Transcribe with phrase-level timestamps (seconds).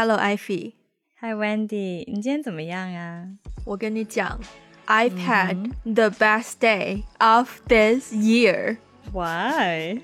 [0.00, 0.74] Hello, Ivy.
[1.20, 2.04] Hi, Wendy.
[2.06, 3.24] 你今天怎么样啊？
[3.64, 4.38] 我跟你讲
[4.86, 8.76] ，I've had the best day of this year.
[9.12, 9.98] Why?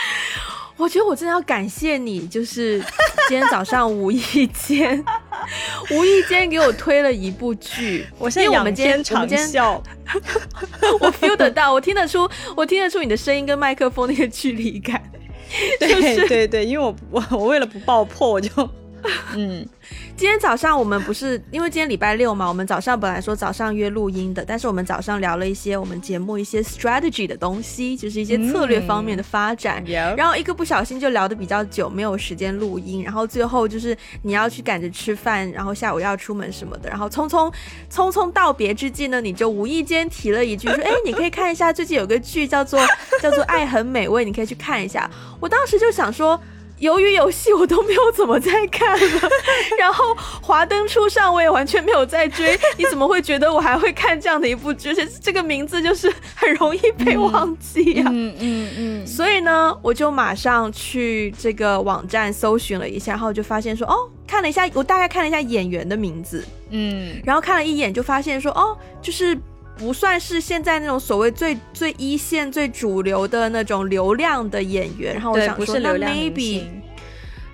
[0.78, 2.80] 我觉得我真的要感谢你，就是
[3.28, 5.04] 今天早上无意间，
[5.92, 8.06] 无意间给我推了一部剧。
[8.18, 9.82] 我现在仰天长笑，
[11.02, 12.26] 我 feel 得到，我听得出，
[12.56, 15.02] 我听得出你的声音跟麦克风那个距离感。
[15.78, 18.50] 对对对，因为我我我为了不爆破，我就。
[19.34, 19.66] 嗯，
[20.16, 22.48] 今天早上我们不是因为今天礼拜六嘛？
[22.48, 29.82] 我们早上本来说早上约录音的，但是我们早上聊了一些我们节目一些 strategy 的东西，就是一些策略方面的发展。
[30.16, 33.02] 然后一个不小心就聊得比较久，没有时间录音。
[33.02, 36.88] 然后最后就是你要去赶着吃饭，然后下午要出门什么的。
[36.88, 37.52] 然后匆匆
[37.90, 42.80] 匆匆道别之际呢，你就无意间提了一句说：“哎，你可以看一下最近有个剧叫做
[43.22, 46.40] 叫做《爱很美味》，你可以去看一下。”我当时就想说。
[46.80, 49.30] 鱿鱼游戏我都没有怎么在看了，
[49.78, 54.90] 然后华灯初上我也完全没有在追， 你怎么会觉得我还会看这样的一部剧？
[54.90, 58.04] 而且这个名字就是很容易被忘记呀。
[58.08, 59.06] 嗯嗯嗯。
[59.06, 69.38] 所以呢，我就马上去这个网站搜寻了一下，然后就发现说，哦，看了一下，我大概看了一下演员的名字，嗯，然后看了一眼就发现说，哦，就是。
[69.78, 76.64] 不算是现在那种所谓最最一线、最主流的那种流量的演员，然后我想说，那 maybe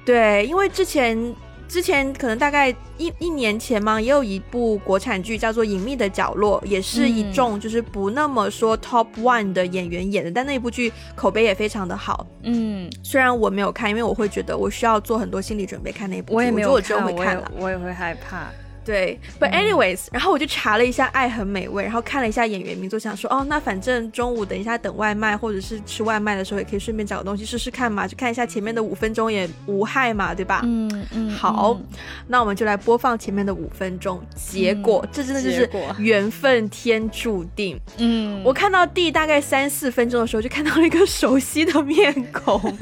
[0.06, 1.34] 对，因为之前
[1.68, 12.26] 之前可能大概一一年前嘛，也有一部国产剧叫做《隐秘的角落》，也是一众就是不那么说 top one 的演员演的，但那部剧口碑也非常的好。
[12.42, 18.48] 嗯，虽然我没有看，因为我会觉得我需要做很多心理准备看那部，我也没有看，我也我也会害怕。
[18.84, 30.60] 对，But anyways，然后我就查了一下《爱很美味》，然后看了一下演员名，就想说，哦，那反正中午等一下等外卖或者是吃外卖的时候，也可以顺便找个东西试试看嘛，就看一下前面的五分钟也无害嘛，对吧？
[30.64, 31.30] 嗯嗯。
[31.30, 31.80] 好，
[32.28, 34.20] 那我们就来播放前面的五分钟。
[34.34, 37.80] 结果，这真的就是缘分天注定。
[37.98, 42.60] 嗯，我看到第大概三四分钟的时候，就看到了一个熟悉的面孔。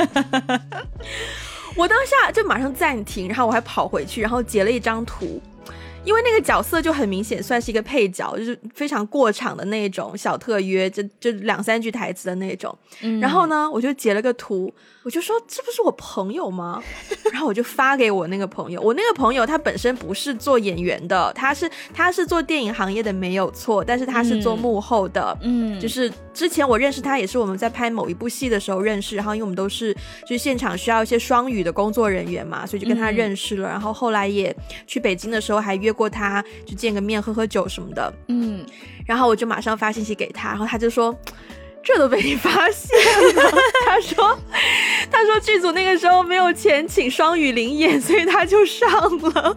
[1.75, 5.41] 我当下就马上暂停，然后我还跑回去，然后截了一张图。
[6.05, 12.77] 因为那个角色就很明显算是一个配角，就是非常过场的那种小特约，就就两三句台词的那种。
[13.21, 14.73] 然后呢，我就截了个图。
[15.05, 16.81] 我就说这不是我朋友吗？
[17.33, 18.81] 然后我就发给我那个朋友。
[18.81, 25.37] 我那个朋友他本身不是做演员的，他是他是做电影行业的没有错，但是他是做幕后的。
[25.43, 33.69] 嗯，就是之前我认识他也是我们在拍某一部戏的时候认识，然后因为我们都是就是现场需要一些双语的工作人员嘛，所以就跟他认识了。
[33.69, 34.55] 然后后来也
[34.87, 38.13] 去北京的时候还约过他，就见个面喝喝酒什么的。
[38.29, 38.65] 嗯，
[39.07, 41.15] 然后我就马上发信息给他，然后他就说。
[41.85, 42.97] 这都被你发现
[43.35, 43.51] 了，
[43.87, 44.39] 他说，
[45.11, 48.89] 他说剧组那个时候没有钱请双语灵演，所以他就上
[49.19, 49.57] 了。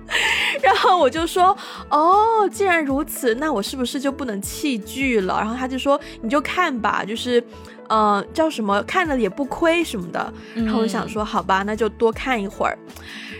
[0.62, 1.56] 然后我就说，
[1.90, 5.38] 哦，既然如此，那我是不是就不能弃剧了？
[5.38, 7.42] 然后他就说，你就看吧，就是，
[7.88, 10.32] 呃，叫什么，看了也不亏什么的。
[10.54, 12.78] 然后我想说，好吧，那就多看一会儿。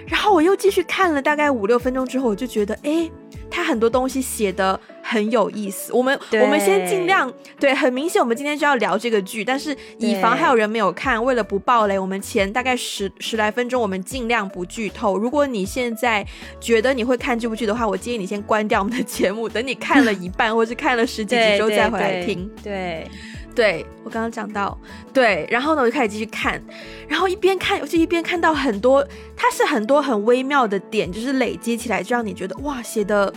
[0.06, 3.10] 然后我又继续看了大概五六分钟之后，我就觉得，哎。
[3.50, 4.78] 他很多东西写的
[5.08, 15.16] 很有意思，我们我们先尽量对，很明显我们今天就要聊这个剧，但是以防还有人没有看，为了不爆雷，我们前大概十十来分钟我们尽量不剧透。
[15.16, 16.26] 如果你现在
[16.60, 22.50] 觉得你会看这部剧的话，我建议你先关掉我们的节目，等你看了一半或是看了十几集之后再回来听。
[22.62, 23.08] 对。
[23.54, 24.78] 对我刚刚讲到，
[25.12, 26.62] 对，然后呢，我就开始继续看，
[27.08, 29.04] 然后一边看，我就一边看到很多，
[29.36, 33.34] 它是很多很微妙的点，就是累积起来，就让你觉得哇，写的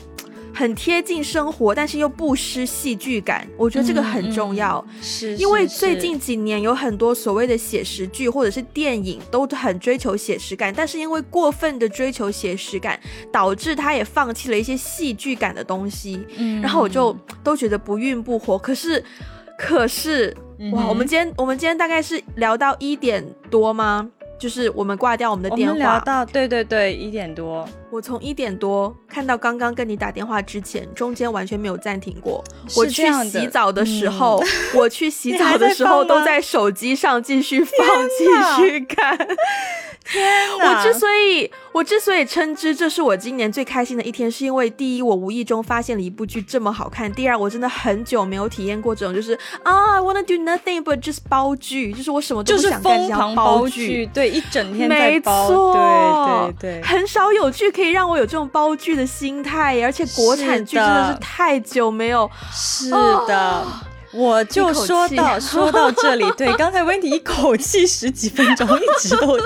[0.53, 3.47] 很贴近生活，但是又不失戏剧感。
[3.57, 13.00] 我觉得这个很重要，是因为最近几年有很多所谓的写实剧或者是电影都很追求写实感，但是因为过分的追求写实感，
[13.31, 16.19] 导致他也放弃了一些戏剧感的东西。
[16.38, 19.03] 嗯，然后我就都觉得不孕不活，可是。
[19.58, 20.35] 可是
[20.72, 24.09] 哇，我们今天我们今天大概是聊到一点多吗？
[24.41, 27.64] 就是我们挂掉我们的电话，聊到对对对一点多。
[27.91, 32.43] 我从一点多看到刚刚跟你打电话之前，中间完全没有暂停过。
[32.76, 34.43] 我去洗澡的时候，
[34.73, 37.78] 我去洗澡的时候都在手机上继续放，
[38.17, 39.16] 继续看。
[40.12, 49.34] 天我之所以我之所以称之这是我今年最开心的一天，是因为第一，我无意中发现了一部剧这么好看；第二，我真的很久没有体验过这种，就是
[49.64, 63.66] 啊，I wanna do nothing but just 包剧，就是我什么都不想干，想包剧，对，一整天没错，对对对，很少有剧可以让我有这种包剧的心态，而且国产剧真的是太久没有，是的。
[64.14, 69.40] 我就说到说到这里， 对，刚才温迪一口气十几分钟，一直都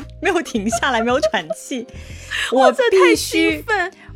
[0.20, 1.86] 没有停下来，没有喘气。
[2.52, 3.64] 我必须，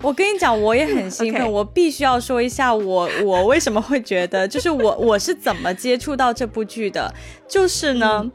[0.03, 1.51] 我跟你讲，我也很兴奋。
[1.51, 7.13] 我必须要说一下，我我为什么会觉得，就是我我是怎么接触到这部剧的？
[7.49, 8.31] 就是呢，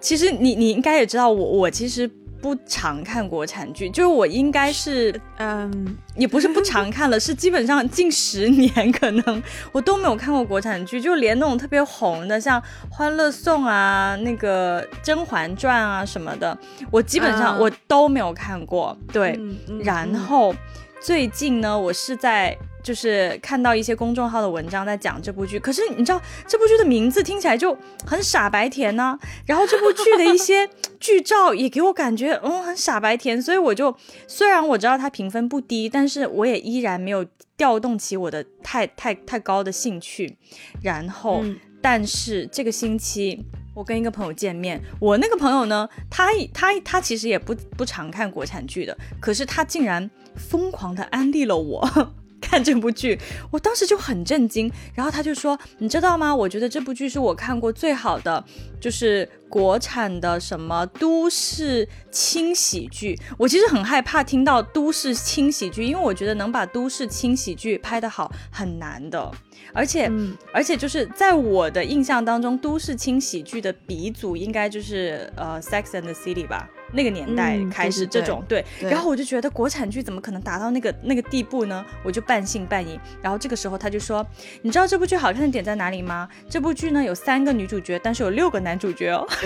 [0.00, 2.10] 其实你你应该也知道，我我其实。
[2.44, 9.42] 不常看国产剧，就是我应该是，嗯，也不是不常看了，是基本上近十年可能
[9.72, 12.60] 我都没有看过国产剧，就连那种特别红的，像
[12.90, 16.54] 《欢乐颂》啊、那个《甄嬛传》啊什么的，
[16.90, 18.94] 我基本上我都没有看过。
[19.10, 19.40] 对，
[19.82, 20.54] 然后
[21.00, 22.54] 最近呢，我是在。
[22.84, 27.76] 就是看到一些公众号的文章在讲这部剧，可是你知道这部剧的名字听起来就
[28.06, 29.18] 很傻白甜呢。
[29.46, 30.68] 然后这部剧的一些
[31.00, 33.40] 剧照也给我感觉，嗯，很傻白甜。
[33.40, 33.96] 所以我就
[34.28, 37.24] 虽然我知道它评分不低，但是我也依然没有
[37.56, 40.36] 调动起我的太太太高的兴趣。
[40.82, 41.42] 然后，
[41.80, 43.42] 但是这个星期
[43.74, 52.12] 我跟一个朋友见面，我那个朋友呢，他他他其实也不不常看国产剧的，可是他竟然疯狂的安利了我。
[52.44, 53.18] 看这部剧，
[53.50, 54.70] 我当时就很震惊。
[54.94, 56.34] 然后他就说：“你知道吗？
[56.34, 58.44] 我觉得这部剧是我看过最好的，
[58.80, 63.18] 就是国产的什么都市轻喜剧。
[63.38, 69.30] 我其实很害怕听到都市轻喜剧，因为我觉得能把都市轻喜剧拍得好很难的。
[69.72, 70.10] 而且，
[70.52, 81.84] 而且就是在我的印象当中，都市轻喜剧的鼻祖应该就是呃《Sex and the City》吧。”那个年代开始这种对，然后我就觉得国产剧怎么可能达到那个那个地步呢？
[82.02, 82.98] 我就半信半疑。
[83.20, 84.24] 然后这个时候他就说
[84.62, 86.28] ：“你知道这部剧好看的点在哪里吗？
[86.48, 89.26] 这部剧呢有三个女主角，但是有六个男主角哦。”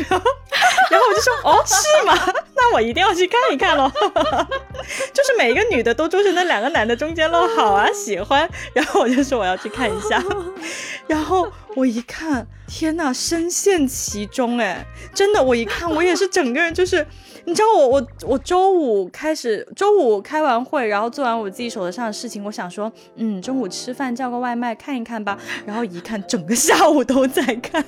[0.91, 2.35] 然后我就说：“哦，是吗？
[2.55, 3.91] 那我一定要去看一看喽。
[5.13, 8.49] ”就是每一个女的都住在那两个男的中间喽，好啊，喜欢。
[8.75, 10.23] 然后我就说我要去看一下。
[11.09, 14.85] 然后我一看，天呐，深陷其中哎，
[15.15, 17.07] 真的，我一看我也是整个人就是。
[17.49, 25.39] 你知道我我我周五开始，周五开完会，然后做完我自己手头上的事情，我想说，嗯，中午吃饭叫个外卖看一看吧。
[25.65, 27.83] 然后一看，整个下午都在看，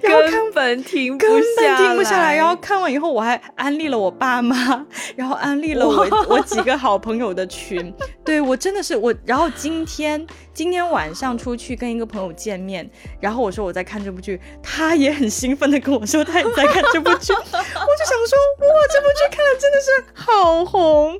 [0.00, 2.34] 然后根本停根本停不下来。
[2.34, 7.92] 然后看完以后，我还安利了我爸妈，然后安利了我我几个好朋友的群。
[8.24, 9.14] 对我真的是我。
[9.26, 12.88] 然后今天今天晚上出去跟一个朋友见面，
[13.20, 18.38] 然后我说我在看这部剧，他也很兴奋的跟我说他也在看这部剧， 我就想说。
[18.60, 21.18] 哇，这部剧看了真的是好红，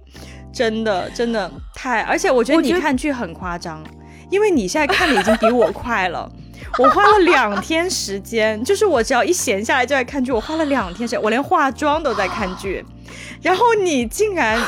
[0.52, 3.84] 真的真的太，而且我觉得你看剧很夸张，
[4.30, 6.30] 因为你现在看的已经比我快了。
[6.78, 12.84] 我花了两天时间，就是我只要一闲下来就在看剧，我花了两天时间，我连化妆都在看剧。
[13.42, 14.58] 然后你竟然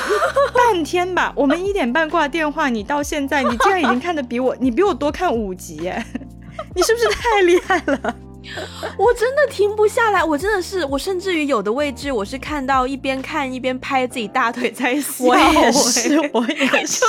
[0.53, 5.91] 半天吧，我们一点半挂电话，你到现在你竟然已经看的比我，你比我多看五集，
[6.75, 8.17] 你是不是太厉害了？
[8.99, 15.25] 我真的停不下来，我真的是，我甚至于有的位置，我是看到一边看一边拍自己大腿在笑。
[15.25, 17.05] 我也是，我也是。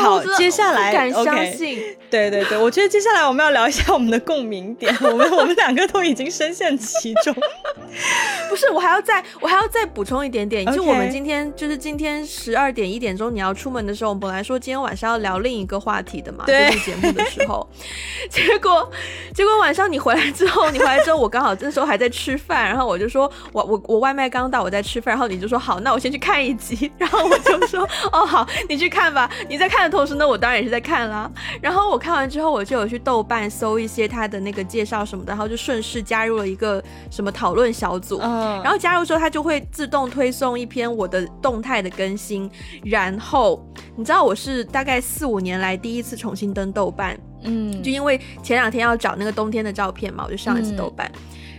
[0.00, 1.78] 好，接下来敢相信。
[2.10, 4.92] 对对对，我觉得接下来我们要聊一下我们的共鸣点。
[5.00, 7.32] 我们我们两个都已经深陷其中。
[8.48, 17.68] 不是，我还要再我还要再补充一点点，就我们今天就是今天十二点一点钟你要出门的时候，我们本来说今天晚上要聊另一个话题的嘛，对节目的时候，
[18.28, 18.90] 结果
[19.32, 31.30] 结果晚上你回来之后，你回来之后我刚好那时候还在吃饭，然后我就说我我我外卖刚到，我在吃饭，然后你就说好，那我先去看一集，然后我就说哦好，你去看吧，你在看的同时呢，我当然也是在看啦，
[31.62, 38.18] 然后我看完之后，我就有去豆瓣搜一些他的那个介绍什么的，然后就顺势加入了一个什么讨论小组。
[38.18, 42.50] 然后加入之后，它就会自动推送一篇我的动态的更新。
[42.84, 43.64] 然后
[43.96, 51.10] 你知道我是大概四五年来第一次重新登豆瓣，嗯，就因为前两天要找那个冬天的照片嘛，我就上一次豆瓣。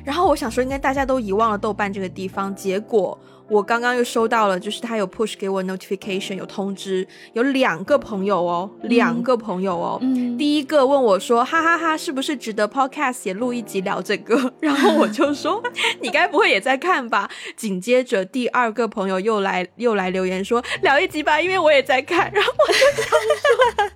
[0.03, 3.17] 然后我想说，应该大家都遗忘了豆瓣这个地方，结果。
[3.51, 9.99] 我刚刚又收到了，就是他有 push 给我 notification 有通知，有两个朋友哦，两个朋友哦。
[10.01, 10.37] 嗯。
[10.37, 15.61] 第一个问我说：“哈哈哈，是不是值得 podcast 也录一集聊这个？” 然后我就说
[15.99, 23.91] ：“你该不会也在看吧？”紧接着第二个朋友又来又来留言说：“聊一集吧，因为我也在看。”然后我就想说：“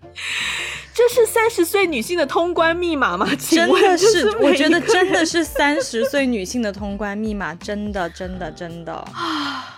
[0.95, 9.75] 这是三十岁女性的通关密码吗？”真的是，我觉得真的是三十岁女性的通关密码，真的，真的，真的啊。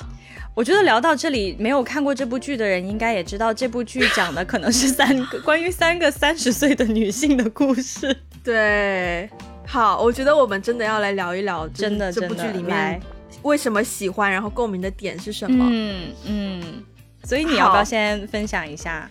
[0.53, 8.15] 我觉得聊到这里，没有看过这部剧的人应该也知道，这部剧讲的可能是三个 关于三个三十岁的女性的故事。
[8.43, 9.27] 对，
[9.65, 12.99] 好，我觉得我们真的要来聊一聊，真的这部剧里面
[13.41, 15.67] 为什么喜欢，然后共鸣的点是什么？
[15.71, 16.83] 嗯嗯。
[17.23, 19.09] 所以你要不要先分享一下？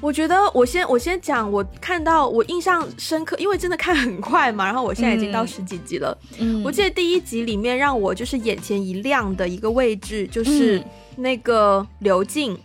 [0.00, 6.16] 我觉得我先我先讲，我看到我印象深刻，因为真的看很快嘛，然后我现在已经到十几集了。
[6.38, 10.82] 嗯，我记得第一集里面让我就是眼前一亮的一个位置，就是
[11.16, 12.56] 那个刘静。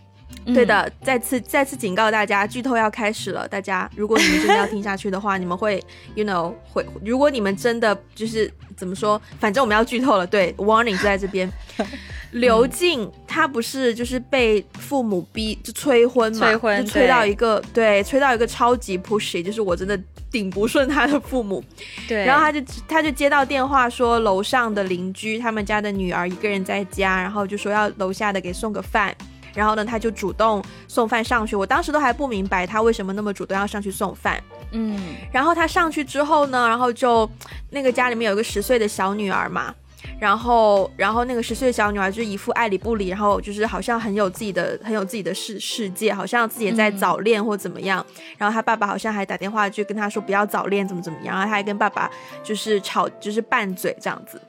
[0.46, 3.46] 对的，再次再次警告大家，剧透要开始了。
[3.46, 5.82] 大家，如果你们真的要听下去的话， 你们会
[6.14, 6.84] ，you know，会。
[7.04, 10.26] 如果你们真的就是怎么说，反正我们要剧透了。
[10.26, 11.50] 对，warning 就在这边。
[12.32, 21.62] 刘静她不是就是被父母逼就催婚嘛，催婚就，催到一个对，催到一个超级 pushy，就是我真的顶不顺她的父母。
[22.08, 29.14] 对，然后他就他就接到电话说楼上的邻居他们家的女儿一个人在家，然后就说要楼下的给送个饭。
[29.54, 31.54] 然后呢，他就主动送饭上去。
[31.54, 34.42] 我当时都还不明白他为什么那么主动要上去送饭。
[34.72, 34.98] 嗯，
[35.30, 37.28] 然后他上去之后呢，然后就
[37.70, 39.74] 那个家里面有一个十岁的小女儿嘛，
[40.18, 48.04] 然后然后那个十岁的小女儿就一副爱理不理，然后就是好像很有自己的很有自己的世世界，好像自己也在早恋或怎么样。
[48.38, 51.34] 然后他爸爸好像还打电话就跟他说不要早恋，怎么怎么样。
[51.34, 52.10] 然后他还跟爸爸
[52.42, 54.40] 就是吵，就是拌嘴这样子。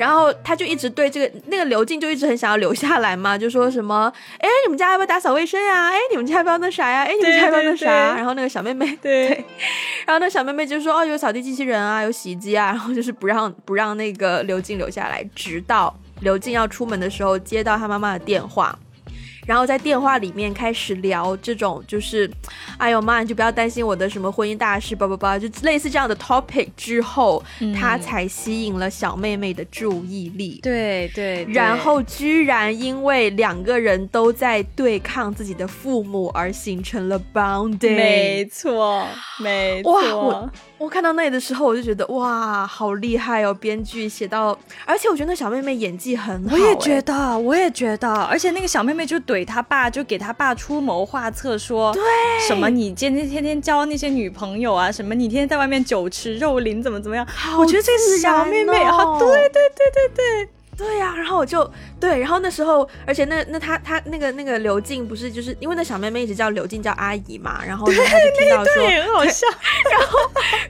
[0.00, 5.90] 然后他就一直对这个那个刘静就一直很想要留下来嘛， 就说什么，哎，你们家要不要打扫卫生呀？
[5.92, 7.02] 哎，你们家要不要那啥呀？
[7.04, 7.86] 哎，你们家要不要那啥？
[8.16, 9.28] 然后那个小妹妹， 对，
[10.06, 18.74] 然后那小妹妹就说，哦，有扫地机器人啊，有洗衣机啊， 然后就是不让不让那个刘静留下来，直到刘静要出门的时候接到他妈妈的电话。
[19.50, 22.30] 然后在电话里面开始聊这种，就是，
[22.78, 27.42] 哎呦妈，你就不要担心我的什么婚姻大事，叭叭叭，就类似这样的 topic 之后，
[27.76, 30.60] 他才吸引了小妹妹的注意力。
[30.62, 31.44] 对对。
[31.46, 37.96] 然后居然因为两个人都在对抗自己的父母而形成了 bonding。
[37.96, 39.04] 没错，
[39.40, 39.92] 没错。
[39.92, 40.50] 哇，我
[40.80, 46.56] 我看到那里的时候，我就觉得哇，好厉害哦，编剧写到，而且我觉得那小妹妹演技很好。
[46.56, 49.44] 我也觉得，我也觉得，而且那个小妹妹就怼。
[49.44, 52.02] 他爸就给他爸出谋划策，说对
[52.48, 57.26] 什么你天天天天交那些女朋友啊，什么你天天在外面酒池肉林，怎么怎么样？
[57.58, 60.48] 我觉得这是小妹妹，好对对对对对
[60.80, 61.14] 对呀。
[61.16, 61.70] 然后我就
[62.00, 69.46] 对，然后那时候，而且那那他他那个那个刘静不是就是因为那小妹妹一直叫刘静叫阿姨嘛，然后他就听到说很好笑，
[69.90, 70.18] 然后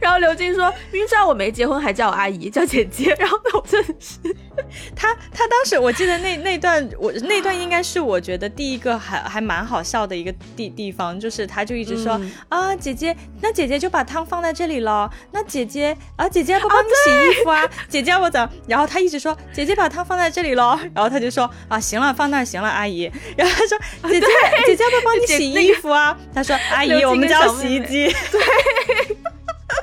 [0.00, 4.18] 然后刘静说明知道我没结婚还叫我阿姨叫姐姐， 然后我真的是。
[4.94, 18.48] 他他当时我记得那那段我那段应该是我觉得第一个还还蛮好笑的一个地地方，就是他就一直说啊姐姐，那姐姐就把汤放在这里了，那姐姐啊姐姐要不帮你洗衣服啊，姐姐我怎？
[18.66, 23.78] 然后他一直说姐姐把汤放在这里喽， 然后他就说啊行了放那行了阿姨， 然后他说
[24.10, 24.26] 姐姐
[24.66, 26.16] 姐姐要不要帮你洗衣服啊？
[26.34, 28.06] 他说阿姨我们家洗衣机。
[28.30, 28.40] 对。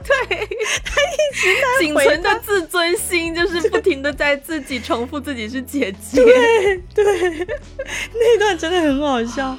[0.04, 0.38] 对。
[0.84, 6.24] 他一直在仅存的自尊心，就是不停的在自己重复自己是姐姐。
[6.24, 7.48] 对对，
[8.14, 9.56] 那段真的很好笑，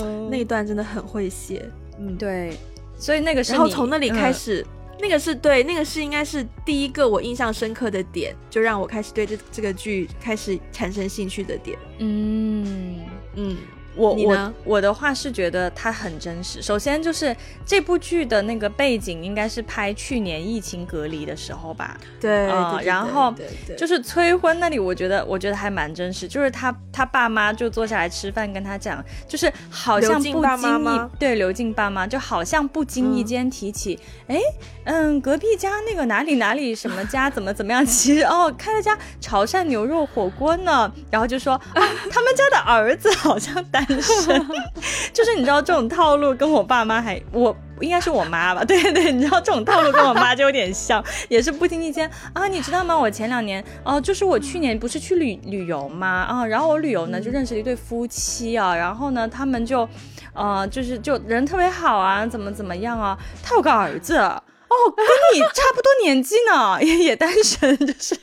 [0.00, 2.56] 嗯，那段真的很会写，嗯，对。
[2.98, 4.64] 所以那个时候从那里开始，
[5.00, 11.78] 那个是对，那个是应该是第一个我印象深刻的点，就让我开始对这这个剧开始产生兴趣的点。
[11.98, 13.00] 嗯
[13.34, 13.56] 嗯。
[13.98, 16.62] 我我我的话是觉得它很真实。
[16.62, 17.36] 首先就是
[17.66, 21.98] 这部剧的那个背景应该是拍去年疫情隔离的时候吧？
[22.20, 23.34] 对，嗯，然后
[23.76, 26.28] 就是催婚那里，我觉得我觉得还蛮真实。
[26.28, 30.22] 就是他他爸妈就坐下来吃饭，跟他讲，就是好像不
[30.56, 34.38] 经意对刘静爸妈就好像不经意间提起，哎，
[34.84, 37.84] 嗯，隔壁家那个哪里哪里什么家怎么怎么样？
[37.84, 40.92] 其实 哦，开了家潮汕牛肉火锅呢。
[41.10, 43.84] 然后就说啊，他们家的儿子好像单。
[45.12, 48.62] 就是你知道这种套路跟我爸妈还我应该是我妈吧？
[48.66, 52.96] 对对，你知道这种套路跟我妈就有点像，也是不经意间啊，你知道吗？
[52.96, 56.06] 我前两年哦，就是我去年不是去旅旅游吗？
[56.28, 59.88] 啊，然后我旅游呢就认识了一对夫妻啊，然后呢他们就
[60.34, 63.16] 呃就是就人特别好啊，怎么怎么样啊？
[63.42, 68.14] 他有个儿子哦，跟你差不多年纪呢， 也也单身，就是。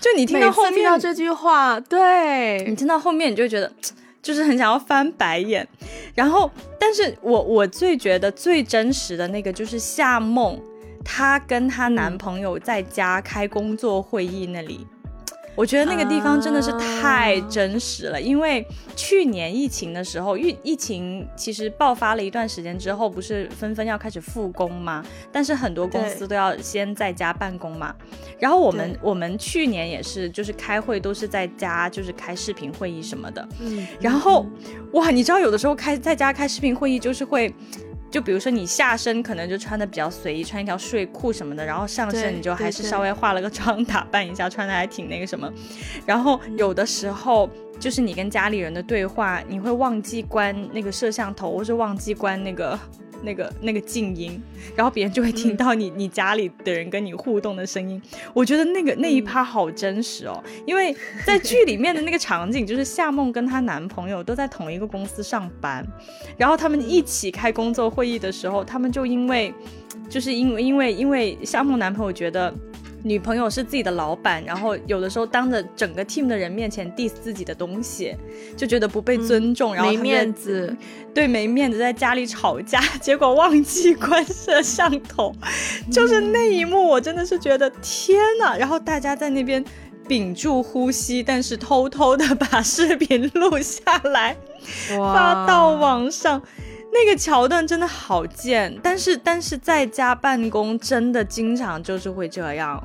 [0.00, 3.70] 就你听到后面听到这句话，对你听到后面你就觉得。
[4.22, 5.66] 就是很想要翻白眼，
[6.14, 10.60] 然后，但是我我最觉得最真实的那个就是夏梦，
[11.04, 14.86] 她跟她男朋友在家开工作会议那里。
[15.60, 25.04] 我觉得那个地方真的是太真实了，因为去年疫情的时候，疫疫情其实爆发了一段时间之后，不是纷纷要开始复工吗？
[25.30, 27.94] 但是很多公司都要先在家办公嘛。
[28.38, 33.46] 然后我们我们去年也是，就是开会都是在家，就是开视频会议什么的。
[33.60, 33.86] 嗯。
[34.00, 34.46] 然后
[34.92, 37.54] 哇，你知道有的时候开在家开视频会议，就是会。
[38.10, 45.50] 就比如说你下身可能就穿的比较随意，穿一条睡裤什么的，然后上身你就还是稍微化了个妆，打扮一下，穿的还挺那个什么。
[46.04, 47.48] 然后有的时候
[47.78, 52.78] 就是你跟家里人的对话，你会忘记关那个摄像头，或是忘记关那个。
[53.22, 54.40] 那个那个静音，
[54.74, 58.00] 然后别人就会听到你你家里的人跟你互动的声音。
[58.32, 60.94] 我觉得那个那一趴好真实哦，因为
[61.26, 65.86] 在剧里面的那个场景，就是夏梦跟她男朋友都在同一个公司上班，
[66.36, 69.52] 然后他们一起开工作会议的时候，他们就因为，
[70.08, 72.52] 就是因为因为因为夏梦男朋友觉得。
[73.02, 78.14] 女朋友是自己的老板，然后有的时候当着整个 team 的人面前 diss 自己的东西，
[78.56, 80.76] 就觉得不被尊重，然后没面子，
[81.14, 85.34] 对，没面子，在家里吵架， 结果忘记关摄像头，
[85.90, 88.56] 就是那一幕，我真的是觉得天哪！
[88.56, 89.64] 然后大家在那边
[90.06, 94.36] 屏住呼吸，但是偷偷的把视频录下来，
[94.88, 96.42] 发到网上。
[96.92, 102.82] 那个桥段真的好贱，但是但是在家办公真的经常就是会这样，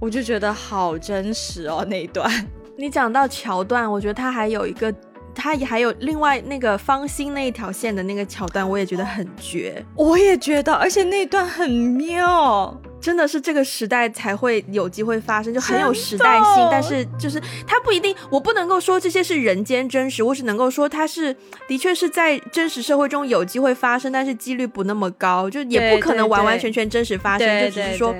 [0.00, 2.30] 我就觉得好真实哦那一段。
[2.76, 4.92] 你讲到桥段，我觉得他还有一个，
[5.34, 9.84] 他也还有另外那个方心那一条线的那个桥段，我也觉得很绝。
[9.96, 12.80] 我也觉得，而且那段很妙。
[13.00, 16.68] 真的是这个时代才会有机会发生，就很有时代性。
[16.70, 21.36] 但是就是它不一定，我不能够说这些是人间真实，我只能够说它是
[21.68, 28.14] 的确是在真实社会中有机会发生，但是几率不那么高，就也不可能完完全全真实发生，就只是说。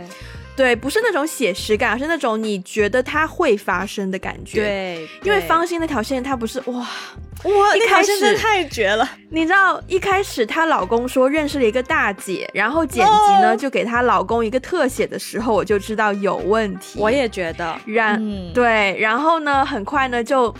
[0.56, 4.60] 对，不是那种写实感，而是那种你觉得它会发生的感觉。
[4.60, 9.08] 对，因为方心那条线，它不是哇哇，一开始太绝了。
[9.30, 16.98] 你知道，一开始她老公说认识了一个大姐，然后剪辑呢就给她老公一个特写的时候，我就知道有问题。
[17.00, 20.54] 我也觉得，然对，然后呢，很快呢就。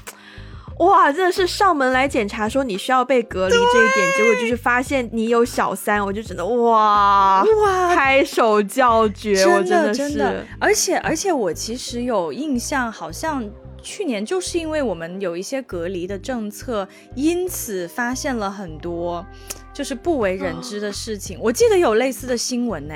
[0.78, 10.44] 哇，真的是上门来检查，说你需要被隔离这一点，结果就是发现你有小三，我就真的哇哇拍手叫绝，真的真的。
[10.58, 13.48] 而且而且我其实有印象，好像
[13.82, 19.24] 去年就是因为我们有一些隔离的政策，因此发现了很多
[19.72, 21.38] 就是不为人知的事情。
[21.40, 22.94] 我记得有类似的新闻呢。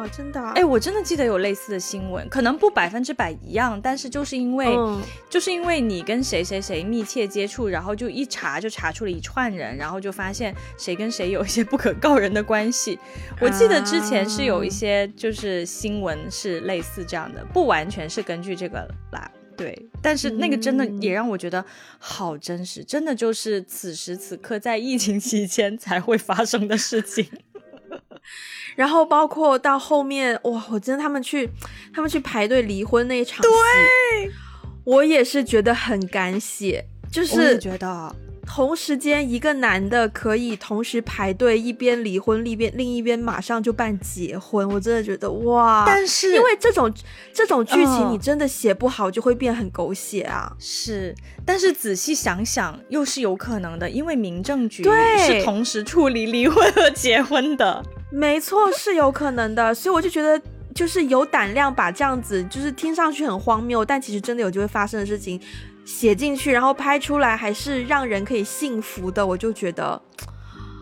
[0.00, 0.40] 哇，真的！
[0.52, 4.66] 哎，我真的记得有类似的新闻，可能不百分之百一样，但是就是因为，
[5.28, 12.98] 就是因为你跟谁谁谁密切接触，然后就一查就查出了一串人，然后就发现谁跟谁有一些不可告人的关系。
[13.40, 21.62] 我记得之前是有一些就是新闻是类似这样的，不完全是根据这个啦，对，但是那个真的也让我觉得
[21.98, 27.26] 好真实，真的就是此时此刻在疫情期间才会发生的事情。
[28.76, 31.48] 然后包括到后面，哇，我真的他们去，
[31.94, 34.32] 他们去排队离婚那一场戏，
[34.84, 38.14] 我也是觉得很敢写，就是觉得
[38.52, 45.84] 同时间一个男的可以同时排队，一边离婚，一边另一边马上就办结婚，我真的觉得哇！
[45.86, 46.92] 但是因为这种
[47.32, 50.52] 这种剧情，你真的写不好就会变很狗血啊。
[50.58, 51.14] 是，
[51.46, 57.80] 但是仔细想想又是有可能的，因为民政局是同时处理离婚和结婚的。
[58.10, 60.42] 没错，是有可能的，所以我就觉得，
[60.74, 65.40] 就是有胆量把这样子，就是听上去很荒谬，但其实真的有机会发生的事情
[65.90, 70.00] 写进去，然后拍出来，还是让人可以信服的，我就觉得，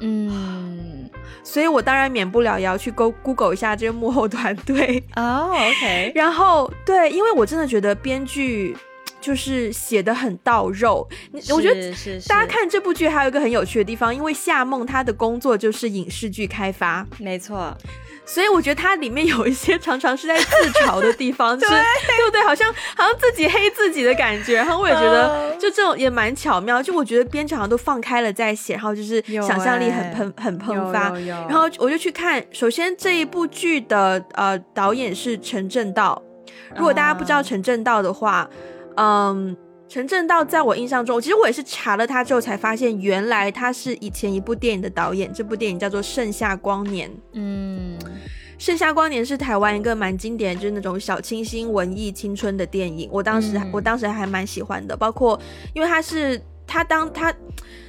[0.00, 1.08] 嗯，
[1.42, 8.76] 所以我当然免不了也要去 Go Google 一下这个幕后团队哦，OK， 然后对，因为我真的觉得编剧。
[9.20, 11.06] 就是写的很到肉，
[11.52, 11.92] 我觉得
[12.28, 17.76] 大家看这部剧还有一个很有趣的地方，因为夏梦她的工作就是影视剧开发，没错，
[18.28, 22.24] 所以我觉得它里面有一些常常是在自嘲的地方，就 是对。
[22.26, 22.42] 不对？
[22.42, 31.10] 好像好像自己黑自己的感觉，然后我也觉得就这种也蛮巧妙，就我觉得编剧好像都放开了在写，然后就是想象力很喷很喷发，
[31.48, 36.22] 然后我就去看，首先这一部剧的呃导演是陈正道，
[36.76, 38.48] 如果大家不知道陈正道的话。
[39.00, 39.56] 嗯，
[39.88, 45.32] 陈正道在我印象中，其实我也是查了他之后才发现，原来他是以前一部电影的导演。
[45.32, 47.08] 这部电影叫做《盛夏光年》。
[47.32, 47.98] 嗯，
[48.58, 53.08] 《盛夏光年》是台湾一个蛮经典，就是那种小清新文艺青春的电影。
[53.10, 55.40] 我当时我当时还蛮喜欢的，包括
[55.74, 57.32] 因为他是他当他《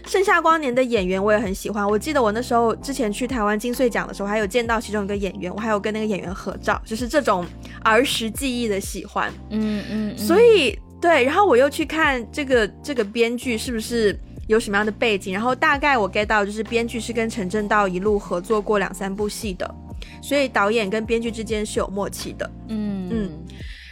[0.08, 1.86] 盛夏光年》的演员，我也很喜欢。
[1.86, 7.46] 我记得我那时候之前去台湾金穗奖的时候，还有见到其中一个演员，我还有跟那个演员合照，就是这种
[7.84, 9.30] 儿时记忆的喜欢。
[9.50, 10.80] 嗯嗯，所以。
[11.02, 19.76] 对，然后我又去看这个这个编剧是不是有什么样的背景，然后大概我 get 到就是编剧是跟陈正道一路合作过两三部戏的，
[20.22, 22.52] 所以导演跟编剧之间是有默契的。
[22.68, 23.10] 嗯。
[23.12, 23.32] 嗯，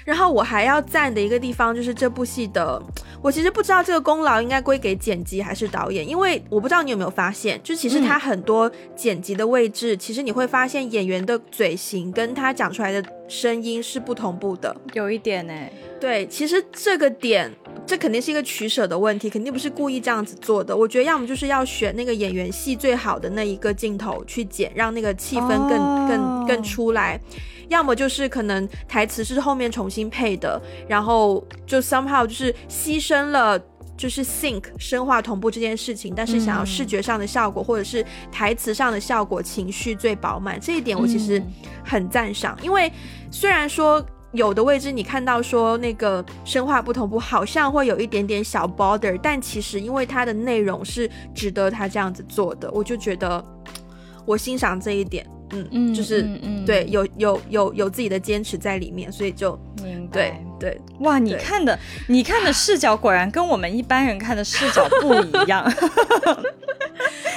[0.07, 2.81] 然后我还要赞的一个地方就是这部戏的，
[3.21, 15.53] 我其实不知道这个功劳应该归给剪辑还是导演，因为我不知道你有没有发现，就其实他很多剪辑的位置，其实你会发现演员的嘴型跟他讲出来的声音是不同步的，有一点呢。
[15.99, 17.51] 对，其实这个点，
[17.85, 20.77] 这肯定是一个取舍的问题，肯定不是故意这样子做的。
[20.77, 27.19] 我觉得要么就是要选那个演员戏最好的那一个镜头去剪，让那个气氛更更更出来；
[27.69, 33.59] 要么就是可能台词是后面重新配的，然后就 somehow 就是牺牲了
[33.95, 41.41] 就是 sync 声化同步这件事情，但是想要视觉上的效果或者是台词上的效果，情绪最饱满，这一点我其实
[41.83, 42.91] 很赞赏，因为
[43.31, 44.05] 虽然说。
[44.33, 53.43] 有的位置你看到说那个声化不同步，好像会有一点点小 border，但其实因为它的内容是值得他这样子做的，我就觉得
[54.25, 59.57] 我欣赏这一点，嗯嗯，就是嗯对有有有有自己的坚持在里面，所以就
[60.11, 65.63] 对对哇，你看的你看的视角果然跟我们一般人看的视角不一样。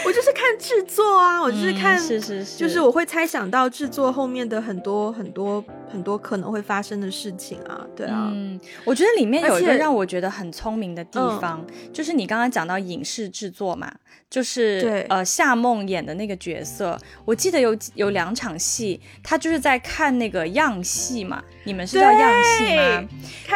[0.02, 13.92] 我就是看制作啊，我就是看，是是是，就是我会猜想到制作后面的很多很多很多可能会发生的事情啊，对啊，嗯，我觉得里面有一个让我觉得很聪明的地方，就是你刚刚讲到影视制作嘛，
[14.30, 23.08] 就是呃夏梦演的那个角色，我记得有有两场戏，他就是在看那个样戏嘛，你们是叫样戏吗？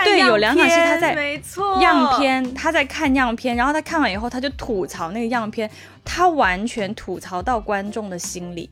[0.05, 5.71] 对，有两场戏他在没错样片，他在看样片，然后他看完以后他就吐槽那个样片。
[6.05, 8.69] 他完全吐槽到观众的心里。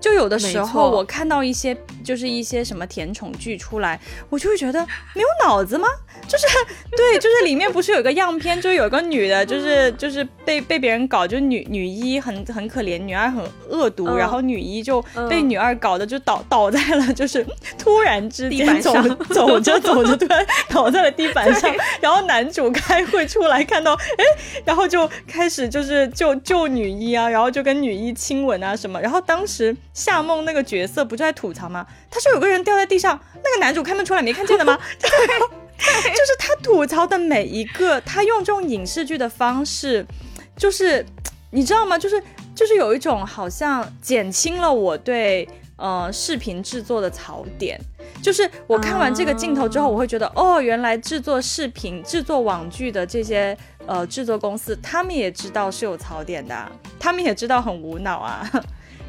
[0.00, 3.98] 就有的时候，我看到一些就是一些什么甜宠剧出来，
[4.30, 4.80] 我就会觉得
[5.14, 5.88] 没有脑子吗？
[6.28, 6.46] 就是
[6.96, 17.44] 对，就是里面不是有个样片，就是有个女的，就是就是被被别人搞，就女女一很很可怜，女二很恶毒，然后女一就被女二搞的就倒倒在了，就是
[17.78, 18.92] 突然之间走
[19.34, 24.24] 走着走着突然倒在了地板上， 然后男主开会出来看到，哎，
[24.64, 29.71] 然后就开始就是救救女一啊，然后就跟女一亲吻啊什么，然后当时。
[29.94, 31.86] 夏梦那个角色不就在吐槽吗？
[32.10, 34.78] 他说有个人掉在地上，那个男主看得出来没看见的吗？
[34.98, 35.08] 对
[35.78, 40.06] 就是他吐槽的每一个，他用这种影视剧的方式，
[40.56, 41.04] 就是
[41.50, 41.98] 你知道吗？
[41.98, 42.22] 就是
[42.54, 47.80] 就是有一种好像减轻了我对呃视频制作的槽点。
[48.22, 58.48] 就是我看完这个镜头之后，我会觉得哦，原来制作视频、制作网剧的这些呃制作公司，他们也知道是有槽点的，他们也知道很无脑啊。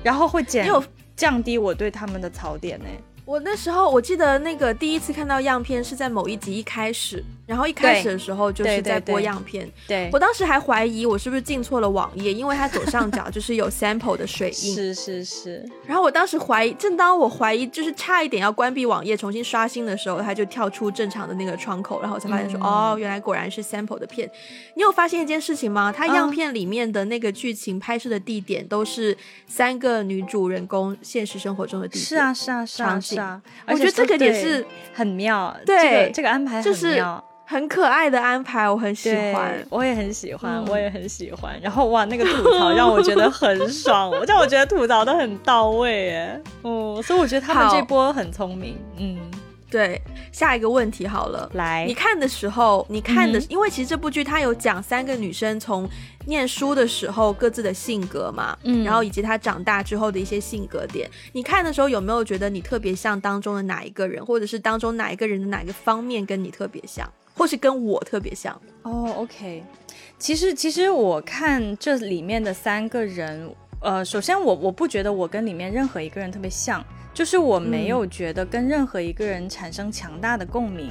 [0.03, 0.67] 然后会减
[1.15, 2.85] 降低我对他们的槽点呢。
[3.25, 7.23] 我那时候我记得那个第一次看到样片是在某一集一开始。
[7.45, 15.69] 然后一开始的时候就是在播样片，对我当时还怀疑我是不是进错了网页，因为它左上角就是有 sample 的水印，是是是。
[15.85, 24.29] 然后我当时怀疑，正当我怀疑就是差一点要关闭网页重新刷新的时候，它就跳出正常的那个窗口，然后我才发现说，哦，原来果然是 sample 的片。
[24.75, 25.91] 你有发现一件事情吗？
[25.91, 29.15] 它样片里面的那个剧情拍摄的地点都是
[29.47, 33.41] 三个女主人公现实生活中的地点，是啊是啊是啊是啊。
[33.67, 37.21] 我觉得这个点是很妙，对这个安排很妙。
[37.53, 41.59] 很可爱的安排，我很喜欢，我也很喜欢，我也很喜欢。
[41.61, 49.19] 然后哇，那个吐槽让我觉得很爽， 让我觉得吐槽的很到位，哎，哦，所以我觉得他们这波很聪明，嗯，
[49.69, 50.01] 对。
[50.31, 55.87] 下一个问题好了，来，你看的时候，你看的，因为其实这部剧它有讲三个女生从
[56.25, 61.07] 念书的时候各自的性格嘛，嗯，然后以及她长大之后的一些性格点。
[61.33, 67.07] 你看的时候有没有觉得你特别像当中的哪一个人，或者是当中哪一个人的哪个方面跟你特别像？
[67.43, 69.61] 或是跟我特别像哦，OK。
[70.17, 76.81] 其实，其实我看这里面的三个人，呃，首先我我不觉得我跟里面任何一个人特别像，
[77.13, 80.89] 就是我没有觉得跟任何一个人产生强大的共鸣。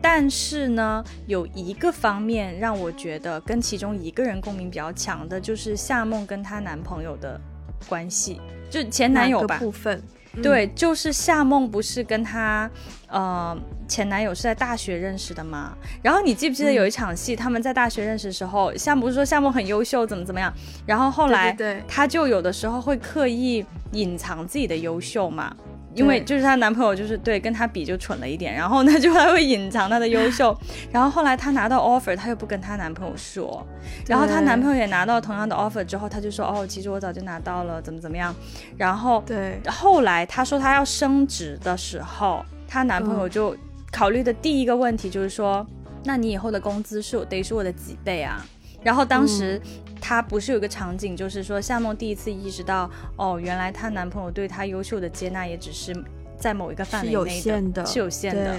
[0.00, 7.40] 但是呢，有一个方面让我觉得跟其中一个人共鸣比较强的，就是夏梦跟她男朋友的
[7.88, 10.00] 关系，就前男友吧部分。
[10.42, 12.70] 对，就是夏梦不是跟她
[13.08, 13.56] 呃
[13.88, 15.76] 前男友是在大学认识的吗？
[16.02, 20.52] 然后你记不记得有一场戏，他们在大学认识的时候，夏不是说夏梦很优秀，怎么怎么样？
[20.86, 21.56] 然后后来
[21.88, 25.54] 他就有的时候会刻意隐藏自己的优秀嘛。
[25.94, 30.56] 因为就是她男朋友就是对跟她比就蠢了一点，然后呢 就还会隐藏她的优秀，
[30.92, 33.66] 然后后来她拿到 offer，她又不跟她男朋友说，
[34.06, 38.34] 然后她男朋友也拿到同样的 offer 之后，她就说哦，其实我早就拿到了，怎么怎么样，
[38.76, 43.56] 然后对，后来她说她要升职的时候，她男朋友就
[43.90, 45.66] 考虑的第一个问题就是说，
[46.04, 48.44] 那你以后的工资是得是我的几倍啊？
[48.82, 49.60] 然后当时。
[50.00, 55.94] 她不是有一个场景，就是说夏梦第一次意识到，哦，原来她男朋友对她优秀的接纳也只是
[56.38, 58.56] 在某一个范围内的，是有限的。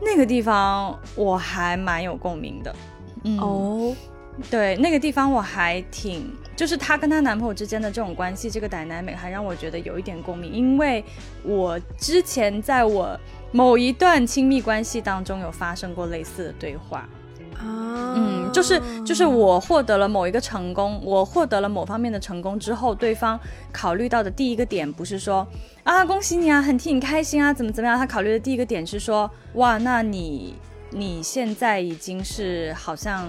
[0.00, 2.74] 那个地方我还蛮有共鸣的。
[3.24, 3.96] 嗯哦，
[4.50, 11.02] 对，那个地方我还挺，就是她跟她男朋友之间的这种关系，这个 dynamic 还让我觉得有一点共鸣，因为
[11.42, 13.18] 我之前在我
[13.52, 17.08] 某一段亲密关系当中有发生过类似的对话。
[17.64, 23.38] 嗯，就是就是我获得了某一个成功，我获得了某方面的成功之后，对方
[23.72, 25.46] 考虑到的第一个点不是说
[25.82, 27.98] 啊恭喜你啊，很替你开心啊，怎么怎么样？
[27.98, 30.54] 他考虑的第一个点是说哇，那你
[30.90, 33.26] 你现在已经是好像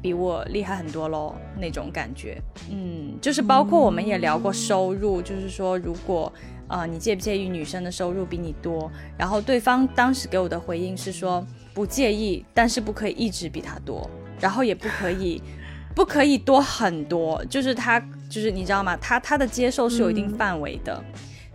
[0.00, 6.32] 比我厉害很多喽那种感觉，嗯，就是包括我们也聊过收入，就是说如果
[6.68, 8.90] 呃你介不介意女生的收入比你多？
[9.18, 11.46] 然后对方当时给我的回应是说。
[11.76, 14.08] 不介意，但是不可以一直比他多，
[14.40, 15.42] 然后也不可以，
[15.94, 18.00] 不可以多很多，就是他，
[18.30, 18.96] 就是你知道吗？
[18.96, 21.04] 他他的接受是有一定范围的，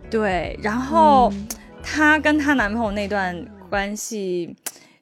[0.08, 0.56] 对。
[0.62, 1.32] 然后
[1.82, 4.54] 她跟她男朋友那段关系，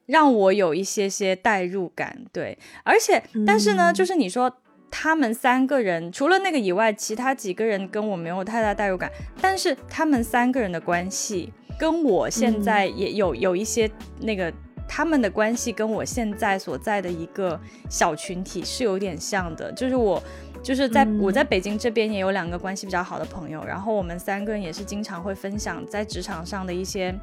[0.07, 2.59] 让我有一些些代入感，对。
[2.83, 4.51] 而且，但是呢，就是你说
[4.91, 14.53] 他们三个人除了那个以外，其他几个人跟我没有太大代入感，但是他们三个人的关系跟我现在也有有一些那个。
[14.93, 20.21] 他们的关系跟我现在所在的一个小群体是有点像的，就是我，
[20.65, 27.17] 就是在我在北京这边也有两个关系比较好的朋友，然后我们三个人也是经常会分享在职场上的一些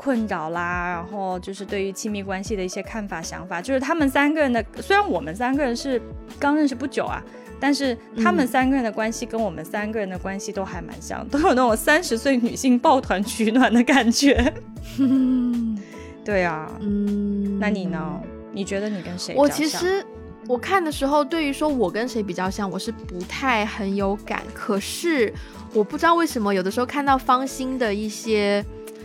[0.00, 6.00] 困扰啦，然后就是对于亲密关系的一些看法想法，就是他们三个人的，虽然我们三个人是
[6.38, 7.22] 刚认识不久啊，
[7.60, 14.50] 但是他们三个人的关系跟我们三个人的关系都还蛮像，都有那种三十岁女性抱团取暖的感觉。
[16.24, 18.18] 对啊，嗯，那你呢？
[18.52, 19.34] 你觉得你跟谁？
[19.36, 20.02] 我其实
[20.46, 24.42] 我看的时候，对于说我跟谁比较像，我是不太很有感。
[24.54, 25.30] 可是
[25.74, 28.64] 我不知道为什么，有的时候看到方心的一些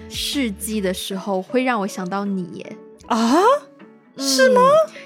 [0.09, 2.77] 事迹的时候，会让我想到你耶。
[3.07, 3.37] 啊？
[4.17, 4.61] 是吗？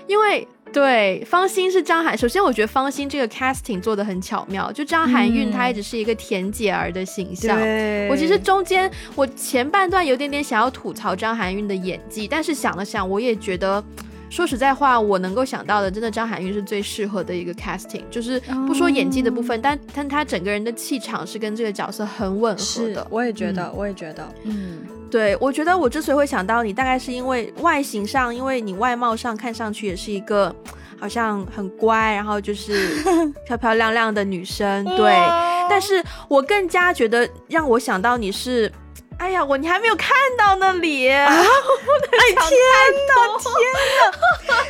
[0.08, 0.48] 因为。
[0.72, 2.16] 对，方心是张涵。
[2.16, 4.72] 首先，我觉得方心这个 casting 做的很巧妙。
[4.72, 7.58] 就张含韵，她一直是一个甜姐儿的形象。
[8.08, 13.84] 我其实中间我前半段有点点想要吐槽张含韵的演技，但是想了想，我也觉得，
[14.30, 18.04] 说实在话，我能够想到的，真的张含韵是最适合的一个 casting。
[18.10, 23.06] 就是不说演技的部分，但但她整个人的气场是跟这个角色很吻合的。
[23.10, 24.80] 我也觉得，我也觉得，嗯。
[25.10, 30.56] 对，我觉得我之所以会想到你，大概是因为外形上，因为你外貌上看上去也是一个
[31.00, 33.02] 好像很乖，然后就是
[33.48, 34.86] 漂漂亮亮的女生。
[34.96, 35.12] 对，
[35.68, 38.72] 但是我更加觉得让我想到你是，
[39.20, 41.28] 哎呀，我你还没有看到那里啊！
[41.30, 41.36] 哎
[42.32, 42.60] 天
[43.08, 43.52] 哪，天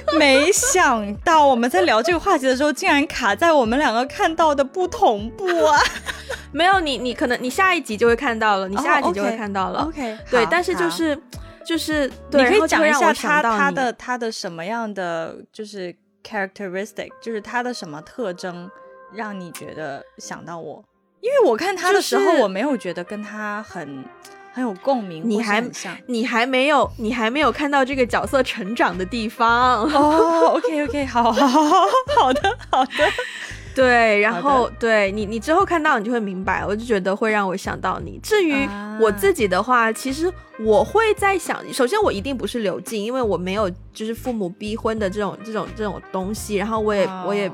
[0.08, 0.14] 哪！
[0.20, 5.80] 没想到我们在聊这个话题的时候，竟然卡在我们两个看到的不同步啊！
[6.52, 9.86] 没有你，你可能你下一集就会看到了，你下一集就会看到了。
[9.86, 11.16] OK，对，但是就是
[11.64, 15.96] 就是，你可以讲一下他他的他的什么样的就是
[16.28, 18.70] characteristic，就是他的什么特征
[19.14, 20.84] 让你觉得想到我？
[21.22, 24.04] 因为我看他的时候，我没有觉得跟他很
[24.52, 25.22] 很有共鸣。
[25.26, 25.64] 你还
[26.08, 30.56] 你还没有你还没有看到这个角色成长的地方哦。
[30.56, 31.86] OK OK，好好好好
[32.18, 32.92] 好的好的。
[33.76, 38.20] 对，然后对你，你之后看到你就会明白，我就觉得会让我想到你。
[38.22, 38.68] 至于
[39.00, 47.50] 我自己的话，其实我会在想，首先我一定不是刘静，因为我没有就是父母逼婚的这种这种这种东西，然后我也我也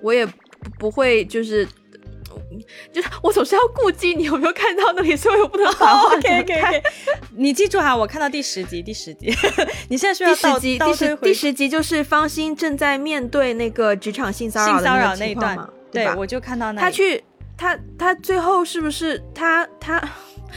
[0.00, 0.26] 我也
[0.78, 1.68] 不会就是。
[2.92, 6.60] 就是我总是要顾及你有没有看到那里，所以我不能把话给给。
[7.36, 9.34] 你记住哈，我看到第十集，第十集。
[9.88, 15.58] 你现在需要第十集，第十第十集就是方心正在面对那个职场性骚扰的那一段
[15.90, 17.22] 对我就看到那他去
[17.56, 20.02] 他他最后是不是他他。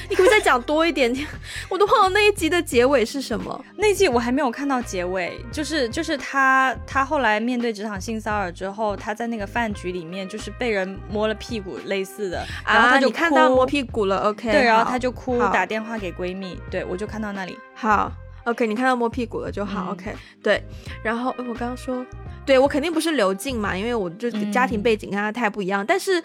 [0.10, 1.28] 你可不可以再讲多一点点？
[1.70, 3.66] 我都忘了那一集的结尾是什么。
[3.78, 14.18] 那一集我还没有看到结尾，就是就是他他后来面对职场性骚扰之后，他在那个饭局里面就是被人摸了屁股类似的，然后他就看到摸屁股了。
[14.30, 16.60] OK，对，然后他就哭，打电话给闺蜜。
[16.70, 17.58] 对，我就看到那里。
[17.74, 18.12] 好
[18.46, 19.92] ，OK，你看到摸屁股了就好。
[19.92, 20.64] OK，对。
[21.04, 22.06] 然后我刚刚说，
[22.46, 25.86] 对我肯定不是刘静嘛，因为我就家庭背景跟他太不一样。
[25.86, 26.24] 但是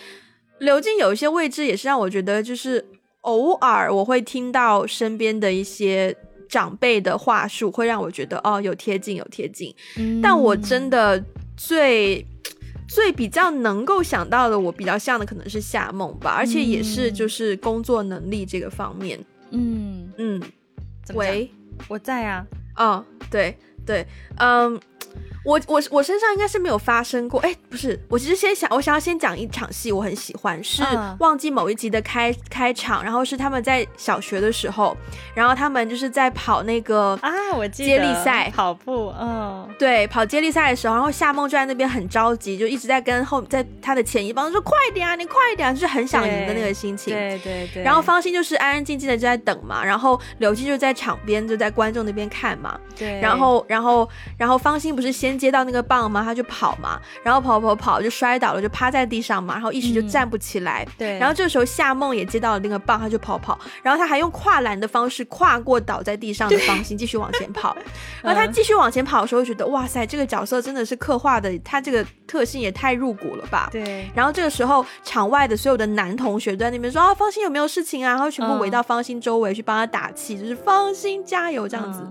[0.59, 2.85] 刘静有一些位置也是让我觉得就是。
[3.23, 6.17] 偶尔我会听到身边的一些
[6.49, 9.75] 长辈的话术，会让我觉得哦，有贴近，有贴近。
[10.23, 11.23] 但我真的
[11.57, 12.25] 最
[12.89, 19.19] 最比较能够想到的，我比较像的可能是夏梦吧，而且也是就是工作能力这个方面。
[19.51, 20.43] 嗯嗯，
[21.15, 21.51] 喂，
[21.89, 22.47] 我在啊。
[22.77, 24.81] 哦，对对，嗯。
[25.45, 30.83] 我我我身上应该是没有发生过，哎，不是，我其实先想，我想要先讲一场戏，我很喜欢，是
[31.21, 34.97] 忘记某一集的开开场，然后是他们在小学的时候，
[35.35, 56.23] 然后他们就是在跑那个啊，我记得接力赛跑步，嗯，对，跑接力赛的时候，然后夏梦就在那边很着急，就一直在跟后在他的前一方说快点啊，你快点，就是很想赢的那个心情，对对对，然后方心就是安安静静的就在等嘛，然后刘静就在场边就在观众那边看嘛，对，然后然后然后方心不是先接到那个棒嘛？
[56.23, 60.87] 他就跑嘛，然后跑跑跑就摔倒了，就趴在地上嘛，然后一时就站不起来。
[60.97, 67.77] 对，然后这个时候夏梦也接到了那个棒，他就跑跑，然后他还用跨栏的方式跨过倒在地上的方心，继续往前跑。
[68.23, 73.69] 然后他继续往前跑的时候，觉得哇塞，这个角色真的是刻画的，他这个特性也太入骨了吧？
[73.73, 74.09] 对。
[74.15, 78.11] 然后这个时候场外的所有的男同学都在那边说啊，方心有没有事情啊？
[78.11, 82.07] 然后全部围到方心周围去帮他打气，就是方心加油这样子。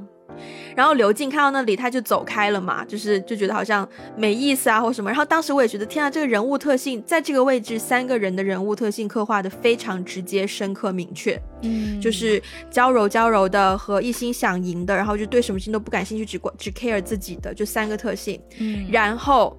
[0.76, 5.10] 然后刘静看到那里，他就走开了嘛，就是就觉得好像没意思啊，或什么。
[5.10, 11.40] 然后当时我也觉得，天啊，这个人物特性在这个位置，三个人的人物特性刻画的非常直接、深刻、明确。
[11.64, 18.40] 嗯，就是娇柔娇柔的和一心想赢的，然后就对什么事情都不感兴趣，只管只 care 自己的，就三个特性。
[18.60, 19.58] 嗯，然后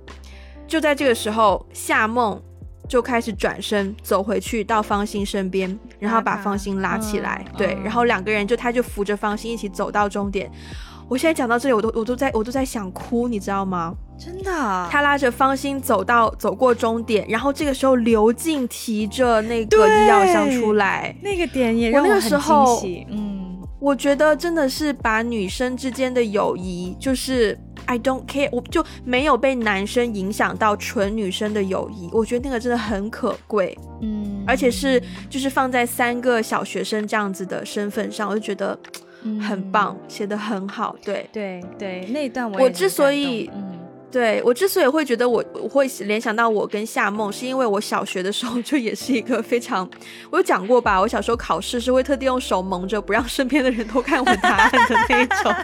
[0.67, 2.41] 就在这个时候，夏梦。
[2.89, 10.51] 就开始转身走回去到方心身边，然后把方心拉起来，对，然后两个人就他就扶着方心一起走到终点。
[11.09, 13.95] 我现在讲到这里，我都我都在我都在想哭，你知道吗？
[14.19, 23.07] 真的，他拉着方心走到走过终点，然后这个时候刘静提着那个医药箱出来，那个点也让我很惊喜。
[23.11, 27.59] 嗯，我觉得真的是把女生之间的友谊就是。
[27.87, 38.79] I don't care，我就没有被男生影响到纯女生的友谊，我觉得那个真的很可贵，嗯，而且是就是放在三个小学生这样子的身份上，我就觉得
[39.41, 41.27] 很棒，写的很好，对。
[41.33, 43.79] 对对，那段我之所以，嗯，
[44.11, 49.89] 对我之所以会觉得我我会联想到我跟夏梦，是因为我小学的时候就也是一个非常，
[50.31, 55.55] 我有讲过吧，我小时候考试是会特地用手蒙着，不让身边的人偷看我答案的那种。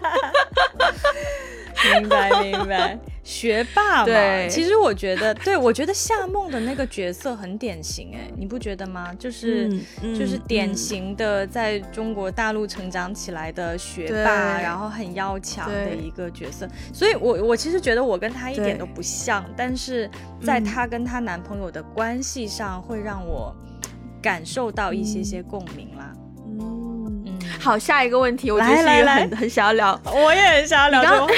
[2.00, 4.48] 明 白明白，学霸嘛。
[4.48, 9.12] 其实我觉得， 对我觉得夏梦的那个角色很典型，哎，你不觉得吗？
[9.18, 9.68] 就是
[10.00, 16.68] 就是典型的在中国大陆成长起来的学霸，然后很要强的一个角色。
[16.92, 20.08] 所以，我我其实觉得我跟她一点都不像，但是
[20.42, 23.56] 在她跟她男朋友的关系上，会让我
[24.22, 26.12] 感受到一些些共鸣啦。
[27.58, 31.26] 好，下一个问题，我来来来很很想要聊，我也很想要聊。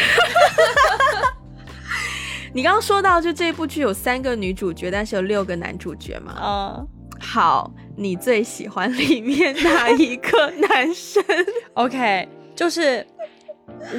[2.56, 6.34] 你刚刚说到，就这部剧有三个女主角，但是有六个男主角嘛？
[6.42, 6.88] 嗯，
[7.20, 11.22] 好，你最喜欢里面哪一个男生？
[11.74, 13.06] OK，就是。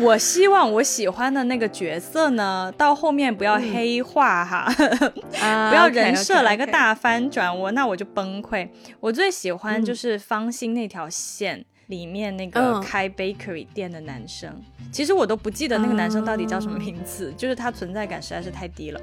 [0.02, 4.66] 我希望我喜欢的那个角色呢，到后面不要黑化哈，
[5.70, 8.68] 不要人设来个大翻转，我那我就崩溃。
[9.02, 11.64] 我最喜欢就是方心那条线。
[11.88, 14.54] 里面那个开 bakery 店的男生，
[14.92, 19.02] 其实我都不记得那个男生到底叫什么名字，就是他存在感实在是太低了。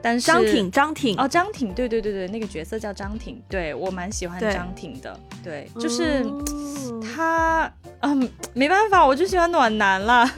[0.00, 1.18] 但是张挺，张挺。
[1.18, 6.24] 哦，张挺，对对对对，那个角色叫张挺，对我蛮喜欢张挺的，对，就是
[7.02, 10.30] 他，嗯，没办法，我就喜欢暖男了。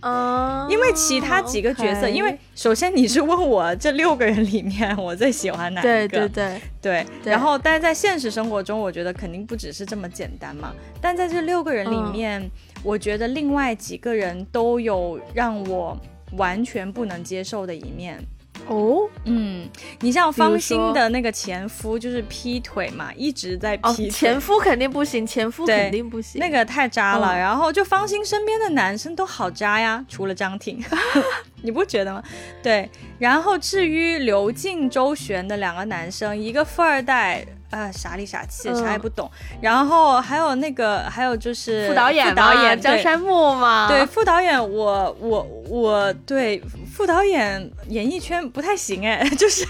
[0.00, 6.08] 嗯， 因为其他几个角色，因为首先你是问我这六个人里面我最喜欢哪一个？
[6.08, 7.32] 对对对对。
[7.32, 10.72] 然后，但是在现实生活中，我觉得肯定不只是这么简单嘛。
[11.00, 12.48] 但在这六个人里面，
[12.82, 15.98] 我觉得另外几个人都有让我
[16.36, 18.24] 完全不能接受的一面。
[18.66, 19.68] 哦，嗯，
[20.00, 24.08] 你像方心的那个前夫就是劈腿嘛，一直在劈。
[24.08, 27.36] 前夫肯定不行，前夫肯定不行，那个太渣了。
[27.36, 30.82] 然后就方心身边的男生都好渣呀，除了张挺，
[31.62, 32.22] 你不觉得吗？
[32.62, 32.88] 对。
[33.18, 37.44] 然后至于刘静、周旋的两个男生，一个富二代。
[37.74, 39.28] 啊，傻里傻气，啥也不懂。
[39.60, 43.88] 然后还有那个，还有就是副导演，副导演张山木嘛。
[43.88, 49.66] 对，副导演，我我我对副导演演艺圈不太行哎， 就是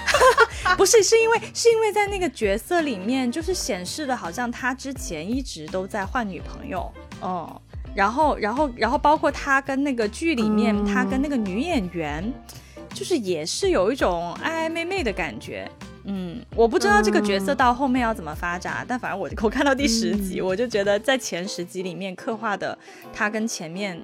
[0.78, 7.60] 不是是因为是因为在那个角色里面，就是显示的好像他之前一直都在换女朋友，哦，
[7.94, 12.32] 然后然后然后包括他跟那个剧里面，他跟那个女演员，
[12.94, 15.70] 就是也是有一种暧暧昧昧的感觉。
[16.10, 22.76] 嗯，我不知道这个角色到后面要怎么发展，但反正我我看到第十集，我就觉得在前十集里面刻画的
[23.12, 24.02] 他跟前面，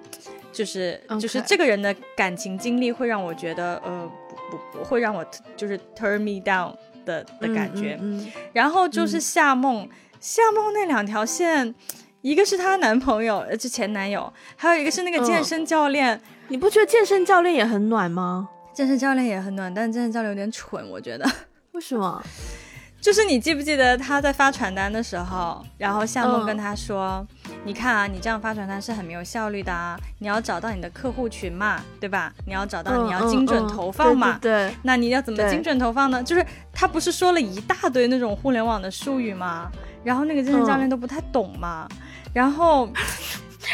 [0.52, 5.24] 就是就是这个人的感情经历会让我觉得呃不不不会让我
[5.56, 6.74] 就是 turn me down
[7.06, 7.98] 的的感觉。
[8.52, 9.88] 然后就是夏梦，
[10.20, 11.74] 夏梦那两条线，
[12.20, 16.20] 一个是她男朋友，呃，就前男友，还有一个是那个健身教练。
[16.48, 18.50] 你不觉得健身教练也很暖吗？
[18.74, 21.26] 健身教练也很暖，但健身教练有点蠢，我觉得。
[21.74, 22.22] 为什么？
[23.00, 27.26] 就是你记不记得他在发传单的时候，然后夏梦跟他说
[27.66, 32.32] ：“你看啊，你这样发传单是很没有效率的啊，你要找到你的客户群嘛，对吧？
[32.46, 34.74] 你要找到你要精准投放嘛，对。
[34.84, 36.22] 那你要怎么精准投放呢？
[36.22, 39.68] 就是他不是说了一大堆那种互联网的术语吗？
[40.04, 41.88] 然后那个健身教练都不太懂嘛，
[42.32, 42.88] 然后。”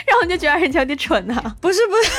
[0.07, 1.35] 然后你就觉得人家有点蠢呐？
[1.61, 2.13] 不是不是，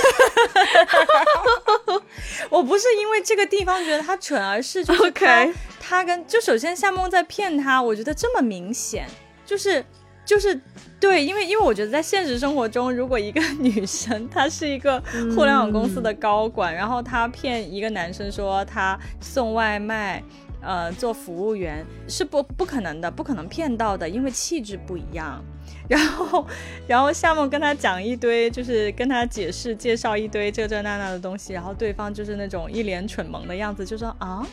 [2.52, 5.48] 我不是因为这个地方觉得他蠢，而是就是他
[5.92, 9.06] 他跟就首先夏梦在骗他，我觉得这么明显，
[9.46, 9.84] 就是
[10.24, 10.58] 就是
[11.02, 15.04] 对，因为因为我觉得在现实生活中，如果一个女生她是一个
[15.36, 20.24] 互联网公司的高管，然后她骗一个男生说她送外卖，
[20.62, 25.44] 呃，做服务员是不不可能的，不可能骗到的，因为气质不一样。
[25.90, 26.48] 然后，
[26.88, 34.48] 然后夏梦跟他讲一堆，就是跟他解释、介绍一堆这这那那的东西，然后对方就是那种一脸蠢萌的样子，就说啊，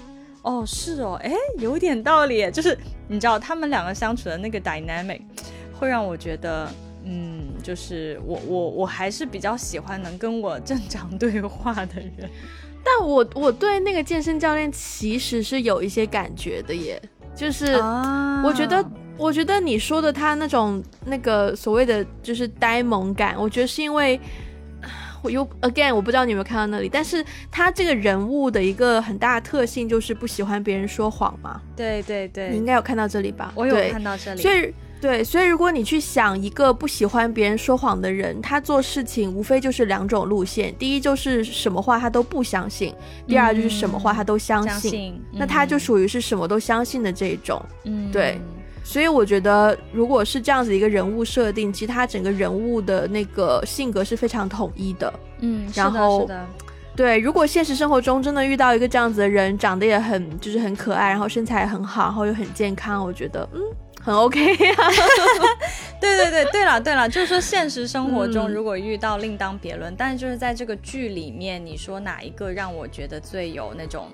[0.49, 2.77] 哦，是哦，哎，有点道理，就是
[3.07, 5.21] 你知道他们两个相处的那个 dynamic，
[5.79, 6.67] 会让我觉得，
[7.05, 12.31] 嗯，就是我我我还是比较喜欢能跟我正常对话的人，
[12.83, 17.01] 但我我对那个健身教练其实是有一些感觉的耶，
[17.37, 17.77] 就是
[18.43, 18.85] 我觉得。
[19.19, 24.21] 我觉得你说的他那种那个所谓的就是呆萌感，我觉得是因为
[25.23, 31.61] 我又 again 我不知道你有没有看到那里，但是他这个人物的一个很大的特性就是不喜欢别人说谎嘛。
[31.77, 33.53] 对对对，你应该有看到这里吧？
[33.55, 34.43] 我有看到这里。
[34.43, 42.93] 所以对，所以如果你去想一个不喜欢别人说谎的人，他做事情无非就是两种路线：第一就是什么话他都不相信；
[43.27, 45.21] 第二就是什么话他都相信。
[45.33, 47.65] 那他就属于是什么都相信的这一种。
[47.85, 48.41] 嗯，对。
[48.89, 55.13] 所以我觉得，如果是这样子一个人物设定，其实他整个人物的那个性格是非常统一的。
[55.41, 56.27] 嗯，然后，
[56.97, 63.61] 对，如果现实生活中真的遇到一个这样子的人，长得也很就是很可爱，然后身材也很好，然后又很健康，我觉得嗯
[64.01, 64.91] 很 OK 啊。
[66.01, 74.09] 对对对，对了对了，就是说现实生活中如果遇到另当别论，但是就是在这个剧里面，你说哪一个让我觉得最有那种，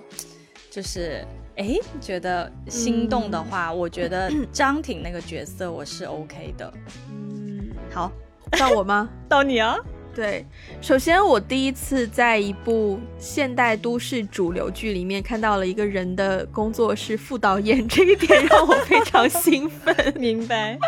[0.69, 1.25] 就是。
[1.57, 6.73] 哎，觉得心动的话，我觉得 张挺那个角色我是 OK 的。
[7.11, 8.11] 嗯，好，
[8.59, 9.09] 到我吗？
[9.29, 9.77] 到你啊。
[10.15, 10.47] 对，
[10.81, 19.95] 首先我第一次在一部现代都市主流剧里面看到了一个人的工作是副导演，这一点让我非常兴奋。
[20.15, 20.79] 明白，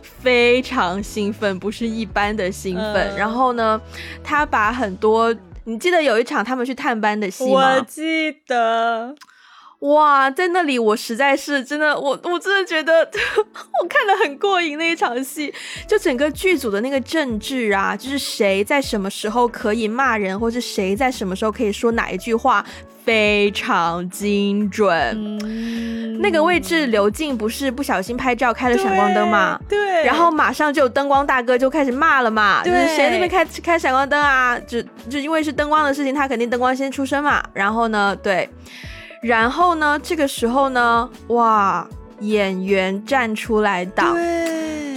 [0.00, 3.14] 非常兴奋，不是一般的兴奋。
[3.14, 3.80] 然后呢，
[4.22, 5.34] 他把很多。
[5.66, 7.74] 你记得有一场他们去探班的戏吗？
[7.76, 9.14] 我记得，
[9.80, 13.00] 哇，在那里我实在是真的，我我真的觉得
[13.82, 15.52] 我看的很过瘾那一场戏，
[15.86, 22.64] 就整个剧组的那个政治啊，就是谁在什么时候可以骂人，或是谁在什么时候可以说哪一句话。
[23.04, 25.38] 非常精准，
[26.20, 29.56] 那个位置刘静不是不小心拍照开了闪光灯嘛？
[29.68, 34.58] 对，然后马上就有灯光大哥就开始骂了嘛，就是谁那边开开闪光灯啊？
[34.66, 37.40] 就就因为是灯光的事情，他肯定灯光先出声嘛。
[37.52, 38.50] 然后呢，对，
[39.26, 41.84] 然后呢，这个时候呢，哇，
[42.20, 44.16] 演员站出来挡，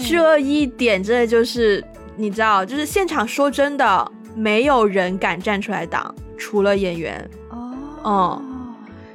[0.07, 1.83] 这一点真的就是
[2.15, 7.27] 你知道，就是现场说真的，没有人敢站出来挡，除了演员。
[8.03, 8.39] 哦，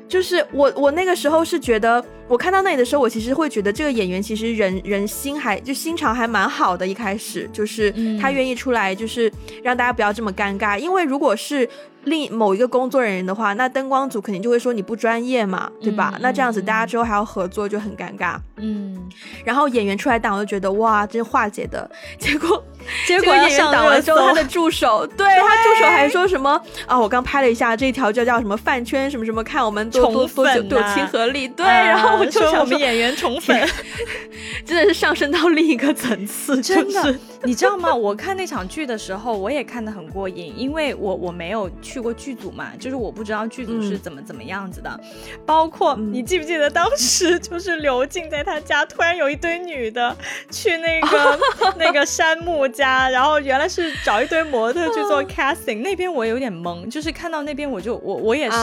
[0.09, 6.85] 就是我，我那个时候是觉得，我看到那里的时候，我其实会觉得这个演员其实人人心还就心肠还蛮好的。
[6.85, 11.69] 一开始就是他愿意出来，就是让大家不要这么尴尬，因为如果是。
[12.05, 16.14] 另某一个工作人员的话，那灯光组肯定就会说你不专业嘛，对吧？
[16.20, 18.36] 那这样子大家之后还要合作就很尴尬。
[18.57, 18.96] 嗯，
[19.44, 21.88] 然后演员出来挡，我就觉得哇，真化解的。
[22.18, 22.62] 结果
[23.07, 26.98] 结果演员挡了之后，他的助手 对他助手还说什么啊？
[26.98, 31.48] 我刚拍了一下这一条就叫什么饭圈什么什么，看我们多多多久多亲和力。
[31.48, 33.68] 对，然后我就想我们演员宠粉，
[34.64, 36.61] 真的是上升到另一个层次。
[36.62, 37.94] 真的，你知道吗？
[37.94, 41.70] 我看那场剧的时候，我也看得很过瘾，因为我我没有。
[41.82, 42.72] 去过剧组嘛？
[42.78, 45.01] 就是我不知道剧组是怎么怎么样子的，
[45.47, 50.16] 包括你记不记得当时就是刘静在他家，突然有一堆女的
[50.51, 51.38] 去那个
[51.78, 58.57] 那个山木家，然后原来是找一堆模特去做 casting，那边我有点懵，就是看到那边我就我我也是，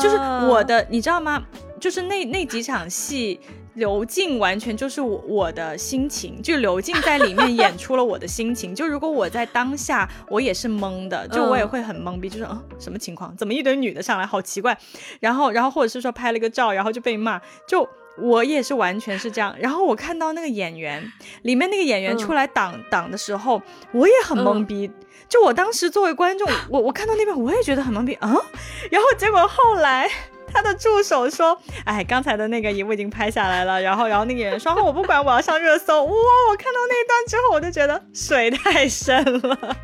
[0.00, 1.42] 就是我的你知道吗？
[1.82, 3.40] 就是那那几场戏。
[3.74, 8.74] 刘静完全就是我我的心情，就刘静在里面演出了我的心情。
[8.74, 13.34] 就如果我在当下，我也是懵的，就我也会很懵逼，就是嗯，什么情况？
[13.34, 14.78] 怎么一堆女的上来，好奇怪。
[15.20, 19.56] 然后，然后或者是说拍了个照，然后就被骂，就我也是完全是这样。
[19.58, 21.10] 然后我看到那个演员
[21.40, 23.62] 里面那个演员出来挡挡的时候，
[23.92, 24.90] 我也很懵逼。
[25.30, 28.36] 就我当时作为观众，我我看到那边我也觉得很懵逼啊。
[28.92, 30.06] 然后结果后来
[30.52, 36.12] 他的助手说：“哎，刚才的那个我已经拍下来了。”然后然后那个演员说：“我不管，我要上热搜。”哇！
[36.50, 39.76] 我看到那一段之后，我就觉得水太深了。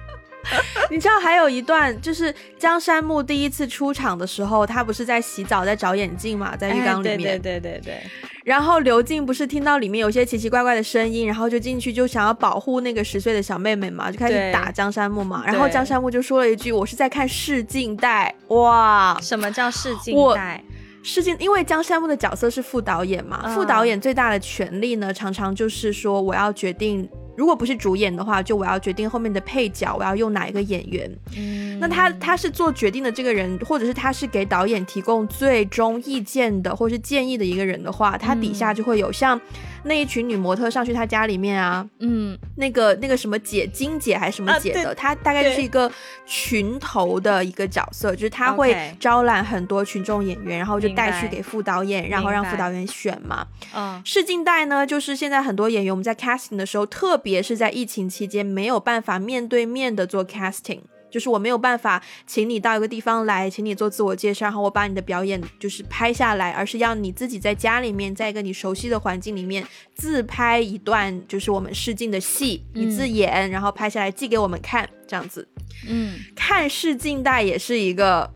[0.91, 7.41] 你知道还有一段，就是江山木第一次出场的时候，他不是在洗澡，在找眼镜嘛，在浴缸里面。
[7.41, 8.03] 对对对对对。
[8.45, 15.45] 然后刘静不是听到里面有些奇奇怪怪的声音，然后就进去就想要保护那个十岁的小妹妹嘛，就开始打江山木嘛。
[15.47, 19.19] 然后江山木就说了一句：“我是在看试镜带。”哇！
[19.21, 20.65] 什么叫试镜带？
[21.03, 27.07] 试镜，因为江山木的角色是副导演嘛，副导演最大的权利呢，常常就是说我要决定。
[27.39, 31.09] 如果不是主演的话，就我要决定后面的配角，我要用哪一个演员。
[31.37, 39.41] 嗯，那他他是做决定的这个人，或者是他是给导演提供最终意见的，或是建议的一个人的话，他底下就会有像。
[39.85, 45.91] 那一群女模特上去他家里面啊，嗯，那个那个什么姐金姐还是什么姐的，她大概就是一个
[46.27, 53.47] 群头的一个角色，就是她会招揽很多群众演员，然后就带去给副导演，然后让副导演选嘛。
[53.75, 60.81] 嗯，试镜带呢，就是现在很多演员我们在 casting 的时候，特别是在疫情期间没有办法面对面的做 casting。
[61.11, 75.49] 就是我没有办法请你到一个地方来，请你做自我介绍，然后我把你的表演就是拍下来，而是要你自己在家里面，在一个你熟悉的环境里面自拍一段，就是我们试镜的戏，你自演，然后拍下来寄给我们看，这样子。
[75.89, 78.29] 嗯，看试镜带也是一个，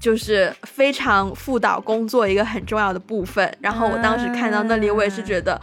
[0.00, 3.56] 就是非常副导工作一个很重要的部分。
[3.60, 5.60] 然后我当时看到那里，我也是觉得，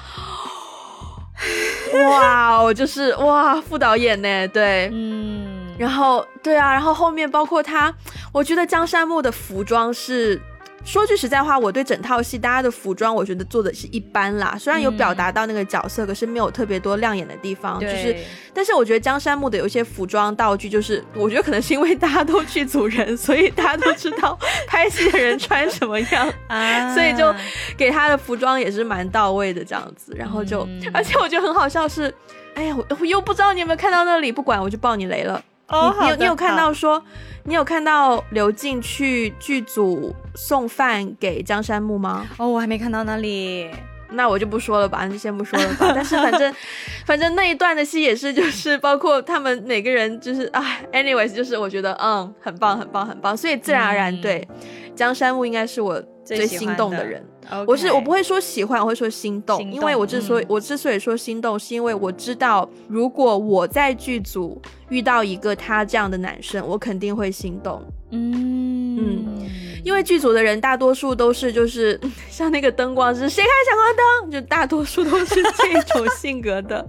[2.09, 5.46] 哇，我就是哇，副导演呢，对，嗯。
[5.77, 7.93] 然后，对啊，然后后面包括他，
[8.31, 10.39] 我觉得江山木的服装是，
[10.83, 14.55] 说句实在话，我对整套戏大家的服装，我觉得做的是一般啦。
[14.57, 17.79] 虽然有表达到那个角色，可是没有特别多亮眼的地方。
[17.79, 18.15] 就是，
[18.53, 27.33] 但是我觉得江山木的有一些服装道具，就是我觉得可能是因为大家都剧组人，所以大家都知道拍戏的人穿什么样 啊，所以就
[27.77, 30.15] 给他的服装也是蛮到位的这样子。
[30.17, 32.11] 然后就，而且我觉得很好笑是，
[32.55, 35.43] 哎呀，我我又不知道你有没有看到那里，不管我就爆你雷了。
[35.69, 37.03] 哦，你有你有看到说，
[37.43, 42.25] 你有看到刘静去剧组送饭给江山木吗？
[42.37, 43.69] 哦，我还没看到那里，
[44.11, 45.91] 那我就不说了吧，那就先不说了吧。
[45.93, 46.53] 但是反正
[47.05, 54.47] 反正那一段的戏也是，就是包括他们每个人，就是啊，anyways，就是我觉得嗯，很棒很棒很棒，所以自然而然对
[54.95, 57.23] 江山木应该是我最心动的人。
[57.65, 67.81] 我是我不会说喜欢，我会说心动，因为我之所以我之所以说心动，是因为我知道，如果我在剧组遇到一个他这样的男生，我肯定会心动。
[68.11, 69.49] 嗯嗯，
[69.87, 71.97] 因为剧组的人大多数都是 就是
[72.29, 76.85] 像那个灯光是，谁开闪光灯，就大多数都是这种性格的。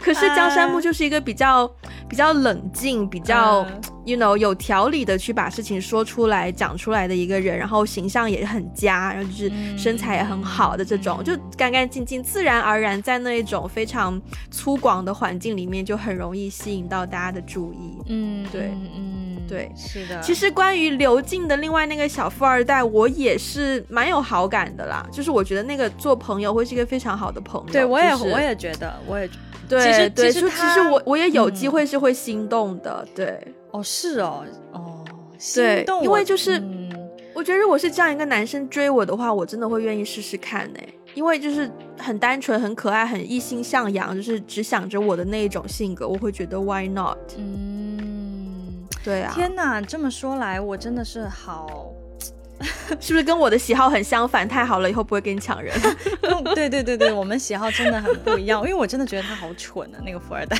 [0.00, 1.66] 可是江山木就是一个比较
[2.08, 3.66] 比较冷静，比较。
[4.04, 14.20] You know 有条理的去把事情说出来讲出来的一个人，然后形象也很佳，然后就是身材也很好的这种，就干干净净、自然而然，在那一种非常
[14.50, 17.98] 粗犷的环境里面，就很容易吸引到大家的注意。
[18.06, 20.20] 嗯，对，嗯，对，是的。
[20.20, 25.06] 其实关于刘静的另外那个小富二代，我也是蛮有好感的啦。
[25.12, 27.72] 就是我觉得那个做朋友会是一个非常好的朋友。
[27.72, 29.28] 对，我也我也觉得，我也
[29.68, 33.06] 对，其实其实其实我我也有机会是会心动的。
[33.14, 33.38] 对。
[33.72, 35.04] 哦，是哦，哦，
[35.54, 36.90] 对，因为就是，嗯、
[37.34, 40.80] 我觉得如果是这样一个男生追我的话，我真的会愿意试试看呢。
[41.14, 41.68] 因为就是
[41.98, 47.18] 很单纯、很可爱、很一心向阳，就是只想着我的那一种性格，我会觉得 Why not？
[47.36, 49.32] 嗯，对啊。
[49.34, 51.92] 天哪，这么说来，我真的是好，
[53.00, 54.46] 是不是跟我的喜好很相反？
[54.46, 55.74] 太好了，以后不会跟你抢人。
[56.54, 58.60] 对对对对，我们喜好真的很不一样。
[58.62, 60.56] 因为我真的觉得他好蠢啊，那个富二代。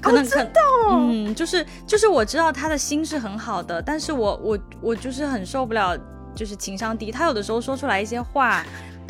[0.00, 0.46] 可能可
[0.90, 5.96] 嗯，就是就是我知道他的心是很好的，但是我我我就是很受不了，
[6.34, 7.12] 就是情商低。
[7.12, 8.64] 他有的时候说出来一些话，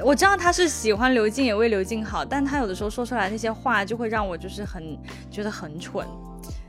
[0.05, 4.99] 我知道他是喜欢刘静，也为刘静好，但他有的时候说出来那些话，就会让我就是很
[5.31, 6.07] 觉得很蠢。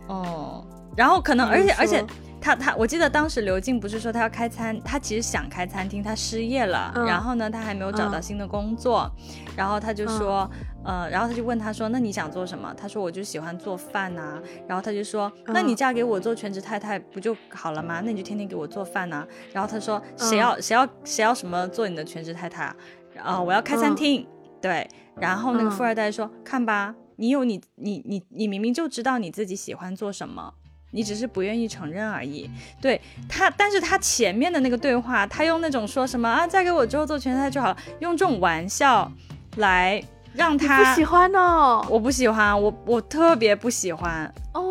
[0.08, 0.66] 哦，
[0.96, 2.06] 然后可能而且而且。
[2.42, 9.10] 他他，我记得当时刘静不是说他要开餐，他其实想开餐厅，他失业了，然后呢，他还没有找到新的工作，
[9.56, 10.50] 然后他就说，
[10.84, 12.74] 呃，然后他就问他说，那你想做什么？
[12.74, 18.02] 他说我就喜欢做饭呐，然后他就说，那你嫁给我做全职太太不就好了吗？
[18.04, 19.26] 那你就天天给我做饭呐。
[19.54, 22.76] 然后他说，谁要谁要谁要什么做你的全职太太啊？
[23.22, 24.28] 啊，我要开餐厅，
[24.60, 24.90] 对。
[25.18, 30.56] 然后那个富二代说，看吧，你有你你你你明明就知道你自己喜欢做什么。
[30.92, 32.50] 你只是不愿意承认而已。
[32.80, 39.12] 对他，但是他前面的那个对话，他用那种说什么啊，嫁给我之后做全菜就好了，用这种玩笑
[39.58, 40.02] 来
[40.34, 44.62] 让他不喜欢哦，我不喜欢，我我特别不喜欢哦，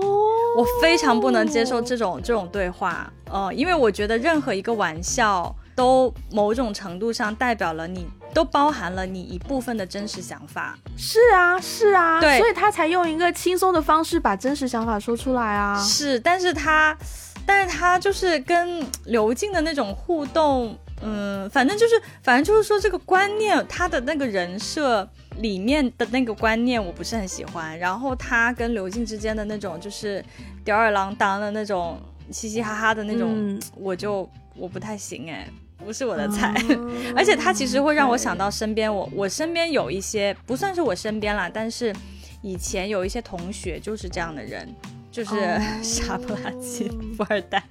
[0.56, 5.54] 我非常不能接受这种这种对话，呃，因为我觉得任何一个玩笑。
[5.76, 10.78] 都某种程度上代表了你，都包含了你一部分的真实想法。
[10.96, 15.80] 是啊，是啊，对，所以他才用一个轻松的方式把真实想法说出来啊。
[15.82, 16.96] 是，但是他，
[17.44, 25.08] 但是他就是跟刘静的那种互动，嗯，反正就是，反正就是说这个观念，他的那个人设
[25.38, 27.78] 里面的那个观念，我不是很喜欢。
[27.78, 30.24] 然后他跟刘静之间的那种就是
[30.64, 32.00] 吊儿郎当的那种
[32.30, 34.28] 嘻嘻哈哈的那种，我就。
[34.56, 35.48] 我不太行哎，
[35.84, 36.54] 不是我的菜，
[37.16, 41.94] 而且他其实会让我想到身边我我身边有一些不算是我身边啦，但是
[42.42, 44.68] 以前有一些同学就是这样的人，
[45.10, 47.62] 就是傻不拉几富二代，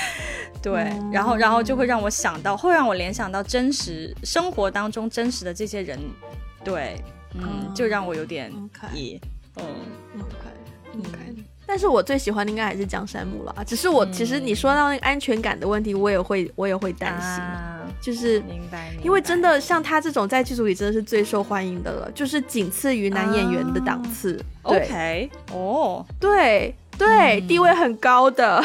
[0.62, 5.98] 对，然后然后就会让我想到，会让我联想到真实生活当中真实的这些人，
[6.64, 7.02] 对，
[7.34, 8.52] 嗯，就让我有点
[8.92, 9.20] 疑，
[9.56, 9.64] 嗯
[10.20, 11.44] ，OK，OK。
[11.66, 17.42] 但是我最喜欢的应该还是江山木了，只是我其实你说到那个安全感的问题，我也会我也会担心，
[18.00, 24.38] 就是明白，因为真的像他这种在剧组里真的是最受欢迎的了，就是仅次于男演员的档次。
[24.62, 28.62] OK，哦，对对，地位很高的，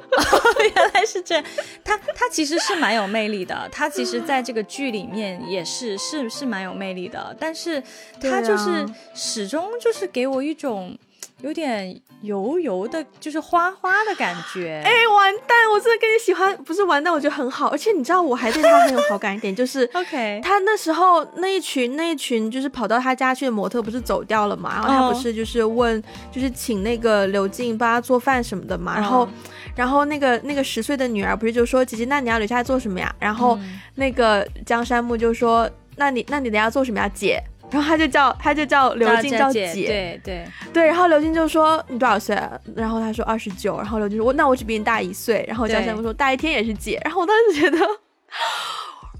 [0.74, 1.44] 原来是这样。
[1.84, 7.82] 他他其实是蛮有魅力的，他其实在这个剧里面也是是是蛮有魅力的，但是
[8.20, 10.98] 他就是始终就是给我一种。
[11.42, 14.82] 有点油油的，就是花花的感觉。
[14.84, 15.70] 哎，完蛋！
[15.72, 17.68] 我真的跟你喜欢，不是完蛋，我觉得很好。
[17.68, 20.40] 而且你知道，我还对他很有好感一点，就是 OK。
[20.44, 24.74] 他那时候那一群那一群就是跑到他家去的模特，不是走掉了嘛？
[24.74, 28.94] 然后他不是就是问，就是请那个刘静帮他做饭什么的嘛？
[28.94, 29.28] 然后，
[29.74, 33.58] 然后那个那个十岁的女儿不是就说：“姐姐，那你要留下来做什么呀？”然后
[33.94, 40.86] 那个江山木就说：“那你那你等下做什么呀，姐？”然后他就叫他就叫刘静叫姐，对对对。
[40.86, 42.34] 然后刘静就说你多少岁？
[42.74, 43.76] 然后他说二十九。
[43.76, 45.44] 然后刘静说我那我只比你大一岁。
[45.46, 47.00] 然后江山木说大一天也是姐。
[47.04, 47.78] 然后我当时觉得，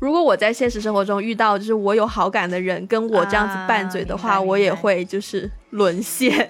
[0.01, 6.48] 如果我在现实生活中遇到就是我有好感的人跟我这样子拌嘴的话，我也会就是沦陷。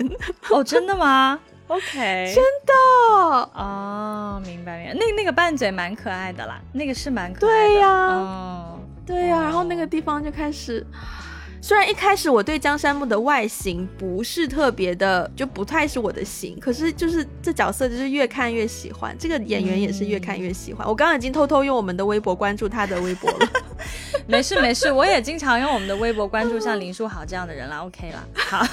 [0.49, 1.39] 哦，真的吗？
[1.69, 2.75] OK，真的
[3.55, 4.95] 哦，明白明白。
[4.95, 7.69] 那那个拌嘴蛮可爱的啦，那个是蛮可爱的。
[7.69, 8.67] 对呀，
[9.07, 9.43] 对呀。
[9.43, 10.85] 然后那个地方就开始。
[11.63, 20.87] 虽然一开始我对江山木的外形不是特别的，就不太是我的型，可是就是这角色就是越看越喜欢，这个演员也是越看越喜欢。
[20.89, 23.49] 我刚刚已经偷偷用我们的微博关注他的微博了，
[24.27, 28.67] 没事没事，我也经常用我们的微博关注像林书豪这样的人啦， OK 啦，好，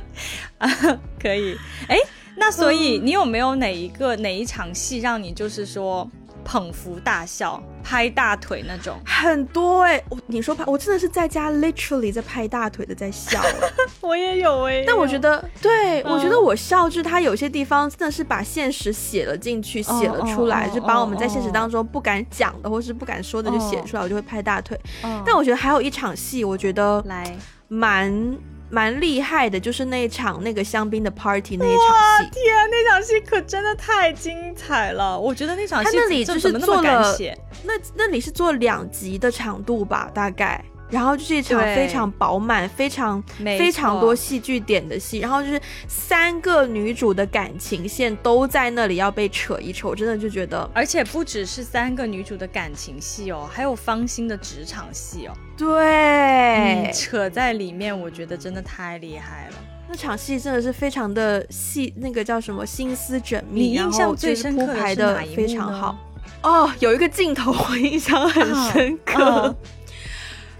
[1.20, 1.54] 可以。
[1.88, 1.98] 哎，
[2.36, 6.10] 那所以你有没有哪一个哪一场戏让你就是说？
[6.46, 13.42] 捧腹大笑、拍大腿那种很多哎，我你说拍，我真的是在家 literally 在拍大腿的在笑，
[14.00, 14.84] 我也有哎。
[14.86, 24.80] 但我觉得，对我觉得我笑就是他有些地方真的是把现实写了进去，写了出来，就把我们在现实当中不敢讲的或是不敢说的就写出来，我就会拍大腿。
[25.24, 27.36] 但我觉得还有一场戏，我觉得来
[27.66, 28.38] 蛮。
[28.68, 35.18] 蛮厉害的，就是那一场那个香槟的 party 那一场戏，天，那场戏可真的太精彩了！
[35.18, 37.16] 我觉得那场戏他那里就是做了，
[37.64, 40.64] 那那里是做两集的长度吧，大概。
[40.88, 59.54] 然后就是一场非常饱满、非常非常多戏剧点的戏，然后就是三个女主的感情线都在那里要被扯一扯，我真的就觉得，而且不只是三个女主的感情戏哦，还有方心的职场戏哦，对，扯在里面，我觉得真的太厉害了。
[59.88, 65.96] 那场戏真的是非常的细，那个叫什么心思缜密，你印象最深刻的非常好。
[66.42, 69.54] 哦，有一个镜头我印象很深刻。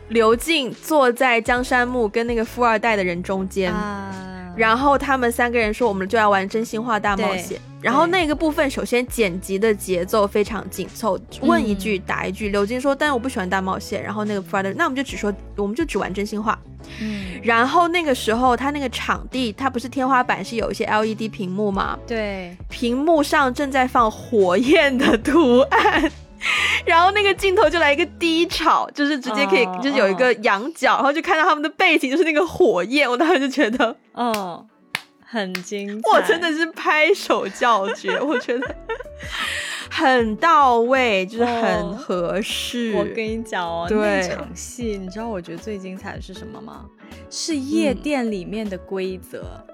[0.08, 3.74] 刘静坐在江山木跟那个富二代的人中间，
[4.56, 12.48] 然后他们三个人说：“我们就要玩真心话大冒险。”然后那个部分首先剪辑的节奏非常紧凑，问一句答一句。
[12.48, 16.58] 刘静说：“但是我不喜欢大冒险。”然后那个富二代，那我们就只说，我们就只玩真心话。
[17.00, 17.40] 嗯。
[17.42, 21.98] 然后那个时候他那个场地，他不是天花板是有一些 LED 屏幕吗？
[22.06, 22.56] 对。
[22.68, 26.10] 屏幕上正在放火焰的图案。
[26.86, 34.66] 然后那个镜头就来一个低潮，就是直接可以，就是有一个仰角，然后就看到他们的背景就是那个火焰，我当时就觉得，嗯，
[35.24, 38.74] 很精彩，我真的是拍手叫绝， 我觉得
[39.90, 42.92] 很到位，就是很合适。
[42.94, 46.84] 我跟你讲哦，那场戏，你知道我觉得最精彩的是什么吗？
[47.30, 49.64] 是夜店里面的规则。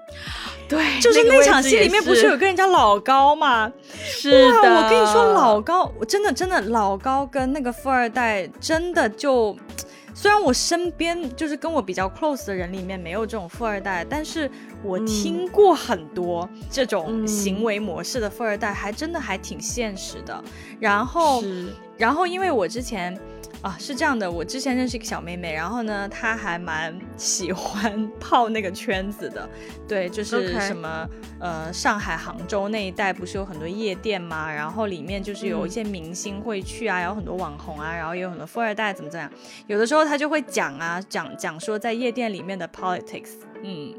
[0.67, 3.71] 对， 就是那场戏里面不是有个人叫老高吗？
[4.03, 9.55] 是的，我跟你说，老高，我真的真的老高跟那个富二代真的就。
[10.15, 14.49] 虽然我身边就是跟我比较 close 的人里面没有这种富二代，但是
[14.83, 20.41] 我听过很多这种行为模式的富二代，还真的还挺现实的。
[20.79, 21.43] 然后，
[21.97, 23.19] 然后因为我之前。
[23.63, 29.49] 啊，是这样的，我之前认识一个小妹妹，然后呢，她还蛮喜欢 泡那个圈子的，
[29.87, 31.07] 对，就是什么
[31.39, 34.51] 呃，上海、杭州那一带不是有很多夜店嘛？
[34.51, 39.31] 然后里面就是有一些明星会去啊，有很多网红啊，然后也有很多富二代怎么怎么样，
[39.67, 43.29] 有的时候她就会讲啊，讲讲说在夜店里面的 politics。
[43.63, 43.93] 嗯，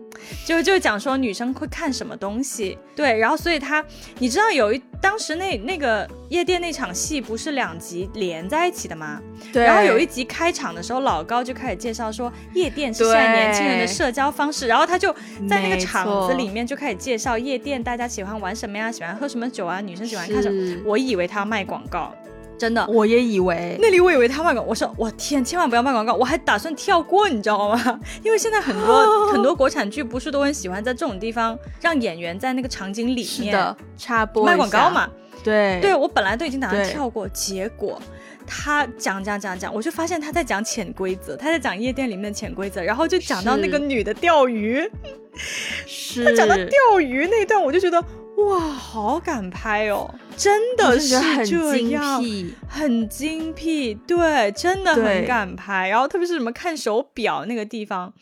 [0.47, 3.83] 就就讲说女生会看什么东西，对，然后所以他，
[4.19, 9.21] 你知道有一当时那那个夜店那场戏不是两集连在一起的吗？
[9.53, 9.65] 对。
[9.65, 15.11] 然后有一集开场的时候，老高就开始介绍说夜店是现在年轻人的社交方式，然后他就
[15.49, 18.93] 在那个场子里面就开始介绍夜店，大家喜欢玩什么呀？
[18.93, 19.81] 喜欢喝什么酒啊？
[19.81, 20.83] 女生喜欢看什么？
[20.85, 22.15] 我以为他要卖广告。
[22.57, 24.63] 真的，我也以为那里，我以为他卖广告。
[24.63, 26.15] 我说我天，千万不要卖广告！
[26.15, 28.01] 我还打算跳过，你知道吗？
[28.23, 35.09] 因为现在很多 很多国产剧不是都很喜欢在这种地方让演员在那个场景里面插播卖广告嘛？
[35.43, 38.01] 对，对我本来都已经打算跳过，结果
[38.47, 44.89] 他讲讲讲讲，我就发现他在讲潜规则，他在讲夜店里面的潜规则，然后就讲到那个女的钓鱼，
[45.87, 48.03] 是他讲到钓鱼那段，我就觉得。
[48.37, 50.12] 哇，好敢拍哦！
[50.37, 51.09] 真的是
[51.47, 52.22] 这样，
[52.68, 55.89] 很精辟，对，真的很敢拍。
[55.89, 58.12] 然后特别是什么看手表那个地方，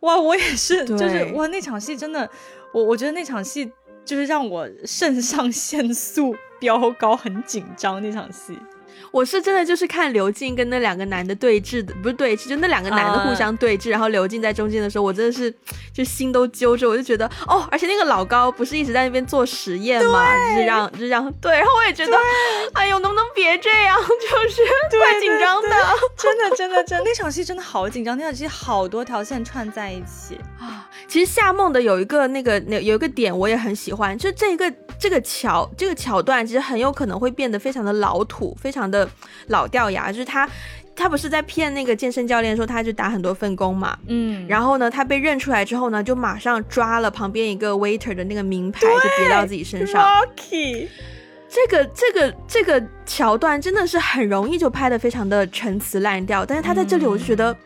[0.00, 2.28] 哇，我也是，就是哇，那场戏真的，
[2.72, 3.70] 我我觉得那场戏
[4.04, 8.56] 就是让我肾上腺素飙高，很紧张那场戏。
[9.10, 15.52] 我是真的就是看刘静跟那两个男的对峙的，不是对峙，就那两个男的互相对峙，然后刘静在中间的时候，我真的是
[15.92, 20.26] 就心都揪着，我就觉得哦，而且那个老高不是一直在那边做实验吗？
[20.50, 22.18] 就是让，就是让，对，然后我也觉得，
[22.74, 23.98] 哎呦，能不能别这样？
[23.98, 24.62] 就是
[24.98, 25.68] 怪紧张的，
[26.16, 30.88] 真的，真的，真，那场戏真的好紧张，那场戏好多条线串在一起啊。
[31.06, 38.97] 其实夏梦的有一个那个那有一个点我也很喜欢，就这个这个桥这个桥段，其实很有可能会变得非常的老土，非常的。
[39.48, 40.48] 老掉牙，就是他，
[40.96, 50.02] 他不是在骗那个健身教练说他就打很多份工嘛，嗯，然后呢，他被认出来之后呢，就马上抓了旁边一个 waiter 的那个名牌，就别到自己身上。
[50.22, 50.88] OK，
[51.48, 57.56] 这个这个这个桥段真的是很容易就拍的非常的陈词滥调，但是他在这里我就觉得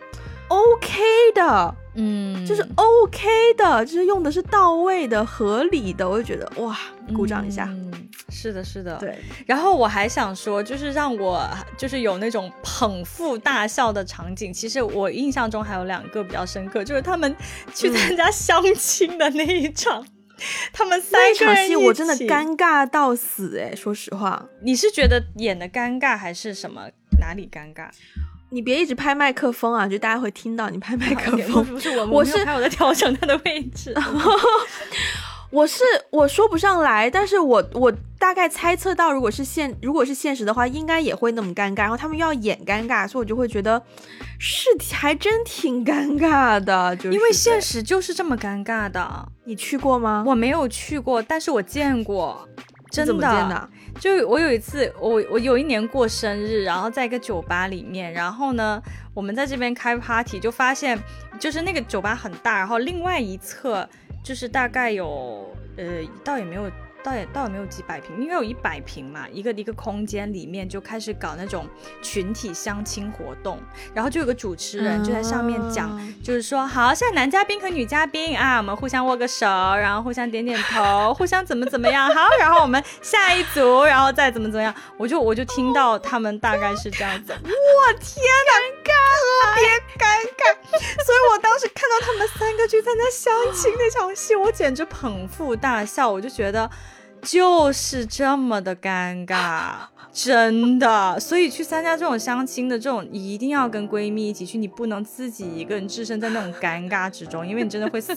[0.49, 1.01] OK
[1.35, 1.74] 的。
[1.95, 6.78] 嗯，就是 OK 的，就是用的是到位的、合理的，我就觉得哇，
[7.14, 7.66] 鼓掌一下。
[7.68, 8.97] 嗯，是的，是的。
[8.99, 14.53] 对，然后我还想说，就是让我就是有那种捧腹大笑的场景。
[14.53, 17.36] 其实我印象中还有两个比较深刻，就是他们
[17.74, 20.07] 去参加相亲的那一场，
[20.72, 24.49] 他们三场戏我真的尴尬到死哎，说实话。
[24.62, 26.88] 你是觉得演的尴尬还是什么？
[27.20, 27.90] 哪里尴尬？
[28.53, 31.65] 你别一直拍麦克风啊，就大家会听到你拍麦克风。
[31.65, 33.95] 不是我，我 是我在调整它的位置。
[35.51, 41.79] 我是我说不上来，但是我我大概猜测到，如果是现如果是现实的话，应该也会那么尴尬。
[41.79, 43.83] 然后他们又要演尴尬，所以我就会觉得
[44.39, 46.95] 是还真挺尴尬的。
[46.97, 49.29] 就因为现实就是这么尴尬的。
[49.45, 50.25] 你去过吗？
[50.27, 52.49] 我没有去过，但是我见过。
[52.93, 53.68] 真的，
[53.99, 58.80] 就我有一次，我我有一年过生日，然后在一个酒吧里面，然后呢，
[59.14, 60.99] 我们在这边开 party，就发现
[61.40, 63.88] 就是那个酒吧很大，然后另外一侧
[64.22, 65.84] 就是大概有，呃，
[66.22, 66.70] 倒也没有。
[67.03, 69.27] 倒也倒也没有几百平，因为有一百平嘛。
[69.33, 71.67] 一个一个空间里面就开始搞那种
[72.03, 73.59] 群体相亲活动，
[73.95, 84.75] 然后就有个主持人就在上面讲，就是说好，现在男嘉宾和女嘉宾啊，我们互相握个手，然后互相点点头，互相怎么怎么样，好，然后我们下一组，然后再怎么怎么样。
[84.99, 88.53] 我就我就听到他们大概是这样子，我天哪，
[89.43, 89.65] 特别
[89.99, 90.53] 尴尬。
[91.05, 96.71] 所以我当时看到他们三个去参加相亲那场戏，我简直捧腹大笑，我就觉得。
[97.23, 99.75] 就是这么的尴尬，
[100.12, 101.18] 真的。
[101.20, 108.14] 所以去参加这种相亲的这种，一定要跟闺蜜一起去，你不能自己一个人置身在那种尴尬之中，因为你真的会死，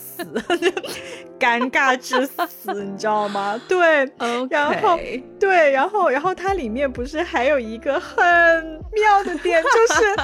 [1.38, 3.60] 尴尬致死，你知道吗？
[3.68, 4.10] 对，
[4.50, 4.98] 然后
[5.38, 8.16] 对，然后然后它里面不是还有一个很
[8.92, 10.16] 妙的点，就是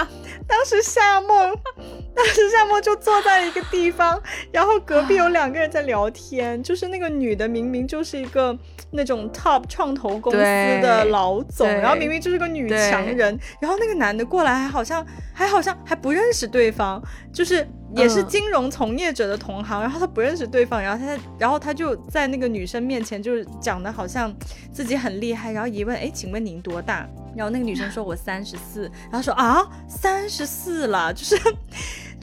[0.49, 1.55] 当时夏梦，
[2.15, 4.21] 当时夏夏沫就坐在一个地方，
[4.53, 8.57] 然后隔壁有两个人在聊天，就是那个女的明明就是一个
[8.93, 15.05] 那种 top 创投公司的老总，然后明明就是个女强人，然后那个男的过来还好像
[15.35, 17.03] 还好像还不认识对方，
[17.33, 24.35] 就是也是金融从业者的同行，然后他不认识对方，然后他然后他就在那个女生面前就是讲的好像
[24.73, 27.09] 自己很厉害，然后一问，哎，请问您多大？
[27.35, 31.35] 然后那个女生说：“我三十四。”然后说：“啊，三十四了， 就是，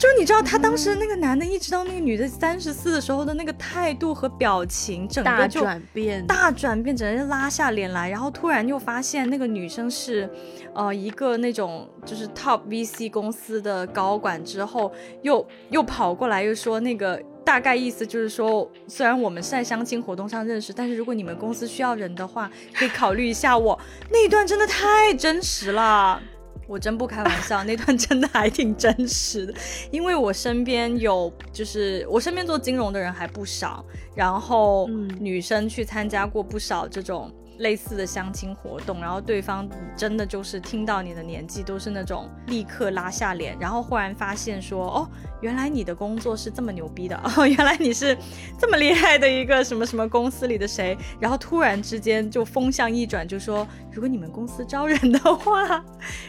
[0.00, 8.08] 就是你知道他当时那个男的，一直到那个女的三十四的时候的那个态度和表情，整个就转变，大转变，整个人拉下脸来。
[8.08, 10.26] 然后突然又发现那个女生是，
[10.74, 14.90] 呃，一个那种就是 top VC 公司的高管，之后
[15.20, 23.76] 又又跑过来又说那个。”大概意思就是说，虽然我们是在相亲活动上认识，但是如果你们公司需要人的话，可以考虑一下我。
[24.10, 26.22] 那一段真的太真实了，
[26.70, 29.54] 我真不开玩笑，那段真的还挺真实的，
[29.90, 34.86] 因为我身边有，就是我身边做金融的人还不少，然后
[35.18, 37.28] 女生去参加过不少这种。
[37.60, 45.08] 类似的相亲活动，然后对方真的就是听到你的年纪，都是那种立刻拉下脸，然后忽然发现说，哦，
[45.40, 48.16] 原来你的工作是这么牛逼的， 哦，原来你是
[48.58, 55.84] 这么厉害的一个什么什么公司里的谁，然后突然之间就风向一转，就说如果你们公司招人的话，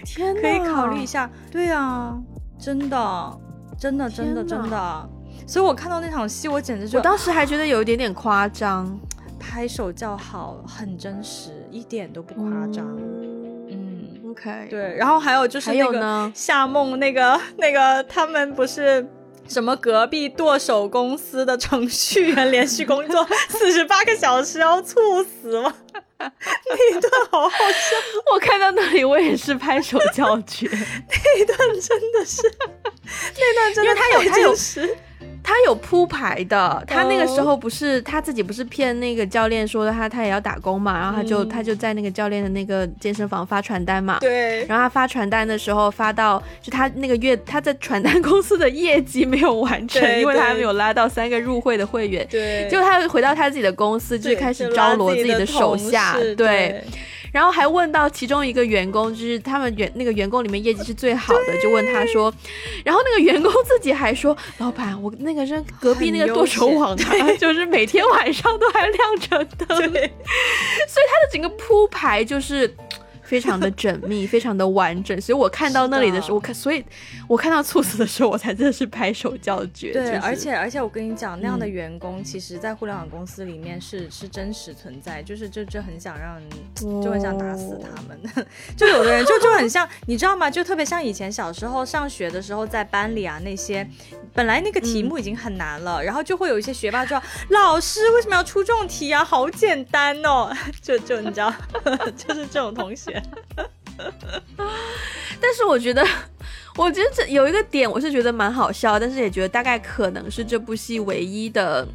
[0.05, 1.29] 天，可以考虑一下。
[1.49, 2.17] 对啊，
[2.59, 3.39] 真的，
[3.77, 5.09] 真的，真的，真的。
[5.47, 8.99] 所以我看到那场戏，我简直就，我当时还觉得有一点点夸张。
[9.41, 12.85] 拍手叫好，很真实，一点都不夸张。
[13.69, 14.95] 嗯，OK，对。
[14.95, 19.05] 然后还有就是那个夏梦，那个 那个他们不是
[19.47, 25.73] 什么隔壁剁手公司的程序员，连续工作 四十八个小时要猝死吗？
[26.21, 27.95] 那一段好好笑。
[28.33, 30.69] 我看到那里，我也是拍手叫绝。
[30.69, 32.43] 那一段真的是，
[33.03, 34.95] 那段真的太真实。
[35.43, 56.83] 他有铺排的，他那个时候不是他自己不是骗那个教练说的他他也要打工嘛，然后他就他就在那个教练的那个健身房发传单嘛，对，然后他发传单的时候发到就他那个月他在传单公司的业绩没有完成，因为他还没有拉到三个入会的会员，对，结果他回到他自己的公司就开始招罗自己的手下，对。
[57.31, 62.33] 然后还问到其中一个员工，就是他们员那个员工里面业绩是最好的，就问他说，
[62.83, 66.95] 然后那个员工自己还说，老板，我那个是隔壁那个剁手网，
[67.39, 72.75] 就是每天晚上都还亮着灯， 所以他的整个铺排就是。
[73.31, 76.83] 非常的缜密，非常的完整，所以我看到那里的时候，我看，所以
[77.29, 79.93] 我看到猝死的时候，我才真的是拍手叫绝。
[79.93, 86.41] 对，而且而且我跟你讲，那样的员工，其实，在互联网公司里面是是真实存在，就是就就很想让，
[87.01, 88.19] 就很想打死他们。
[88.75, 90.51] 就有的人就就很像，你知道吗？
[90.51, 93.87] 就特别像以前小时候上学的时候，在班里啊，那些
[94.33, 99.23] 本来那个题目已经很难了，然后就会有一些学霸说：“老师为什么要出这种题啊？
[99.23, 100.51] 好简单哦！”
[100.83, 101.53] 就就你知道，
[102.17, 103.20] 就是这种同学。
[105.39, 106.05] 但是我觉得，
[106.77, 111.87] 我觉得这有一个点，我是觉得蛮好笑，但是也觉得大概可能是这部戏唯一的，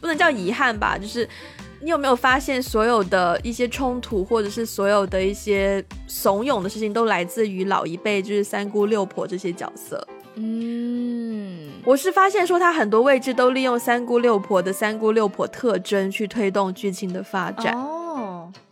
[0.00, 0.96] 不能叫遗憾吧。
[0.98, 1.28] 就是
[1.80, 10.06] 你有没有发现，所有的一些冲突，或者是所有的一些怂恿的事情，都来自于老一辈，就是三姑六婆这些角色。
[10.36, 17.76] 嗯，我是发现说他很多位置都利用三姑六婆的三姑六婆特征去推动剧情的发展。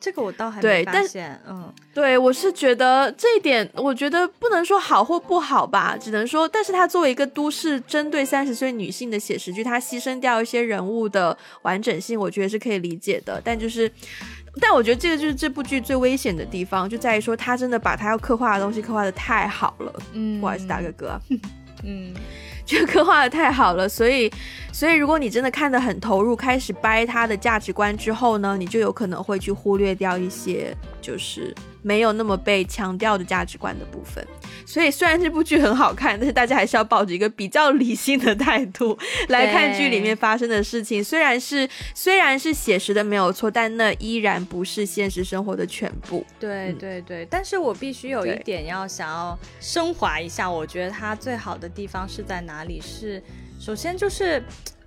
[0.01, 13.41] 这个我倒还没发现，嗯，对我是觉得这一点，我觉得不能说好或不好吧，只能说，但是它作为一个都市针对三十岁女性的写实剧，它牺牲掉一些人物的完整性，我觉得是可以理解的。
[13.45, 13.91] 但就是，
[14.61, 19.93] 但我觉得这个就是这部剧最危险的地方，就在于说他真的把他要刻画的东西刻画的太好了。
[20.13, 21.21] 嗯，不好意思，大哥哥，
[21.85, 22.15] 嗯。
[22.69, 24.31] 这刻画的太好了，所以，
[24.75, 34.27] 所以如果你真的看得很投入，开始掰他的价值观之后呢，你就有可能会去忽略掉一些，就是没有那么被强调的价值观的部分。
[34.67, 38.99] 所以虽然这部剧很好看，但是大家还是要抱着一个比较理性的态度
[39.29, 41.03] 来看剧里面发生的事情。
[41.03, 46.25] 虽然是虽然是写实的没有错，但那依然不是现实生活的全部。
[46.39, 52.79] 对对对，但是我必须有一点要想要升华一下，我觉得它最好的地方是在哪里？
[52.81, 53.23] 是
[53.59, 54.43] 首先就是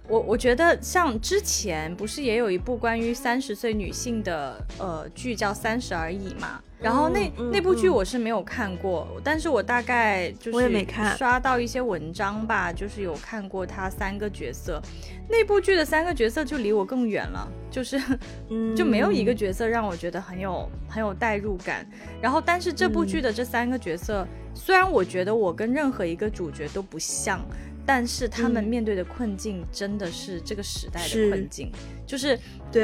[0.08, 6.62] 我我觉得像之前不是也有一部关于三十岁女性的呃剧叫《三十而已》嘛？
[6.82, 14.82] 然后那那部剧我是没有看过，但是我大概就是刷到一些文章吧，就是有看过他三个角色，
[15.30, 18.02] 那部剧的三个角色就离我更远了，就是
[18.76, 21.88] 就没有一个角色让我觉得很有很有代入感。
[22.20, 27.40] 然后但是这部剧的这三个角色，虽然我觉得我跟任何一个主角都不像。
[27.86, 31.72] 但是他们面对的困境真的是这个时代的困境，
[32.06, 32.38] 就是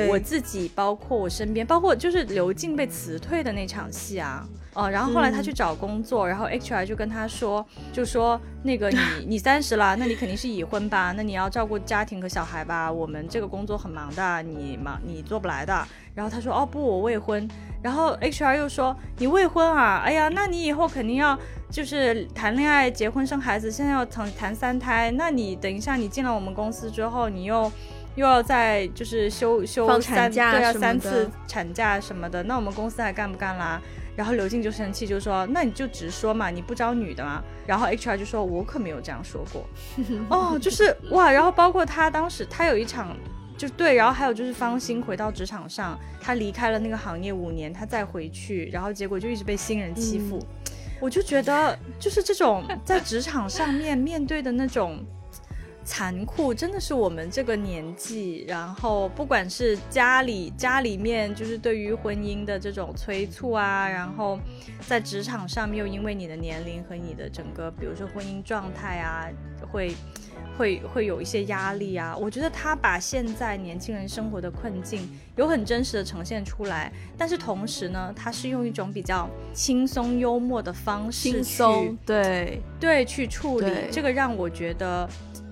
[0.09, 4.47] 我自己，包括我身边，包括就是刘静被辞退的那场戏啊，
[4.77, 8.97] 哦，然后后来他去找工作，然后 HR 就跟他说，就说那个你
[9.27, 11.13] 你三十了，那你肯定是已婚吧？
[11.17, 12.91] 那你要照顾家庭和小孩吧？
[12.91, 15.85] 我们这个工作很忙的，你忙你做不来的。
[16.13, 17.47] 然后他说哦不，我未婚。
[17.81, 20.01] 然后 HR 又说你未婚啊？
[20.05, 21.37] 哎呀，那你以后肯定要。
[21.69, 27.69] 就是谈恋爱、结婚、生孩子，现在要谈谈三胎，那你等一下，你进了我们公司之后，你又
[28.15, 33.81] 又要再就是休休三对啊三次产假什么的，那我们公司还干不干啦？
[34.17, 37.41] 然后刘静就生气，就说那你就直说嘛，你不招女的吗？
[37.67, 39.69] 然后 HR 就说我可没有这样说过。
[40.29, 43.15] 哦，就是哇，然后包括他当时他有一场
[43.55, 50.43] 就对，然后还有就是方兴回到职场上，他离开了那个行业五年，他再回去，然后结果就一直被新人欺负。
[50.99, 54.97] 我就觉得，就是这种在职场上面面对的那种
[55.87, 64.37] 残酷，真的是我们这个年纪，然后不管是家里家里面，就是对于婚姻的这种催促啊，然后
[64.85, 69.25] 在职场上面又因为你的年龄和你的整个，比如说婚姻状态啊，
[69.71, 69.95] 会。
[70.57, 81.63] 会会有一些压力啊，我觉得他把现在年轻人生活的困境有很真实的呈现出来，但是同时呢，他是用一种比较轻松幽默的方式去
[82.03, 85.07] 对对去处理，这个让我觉得。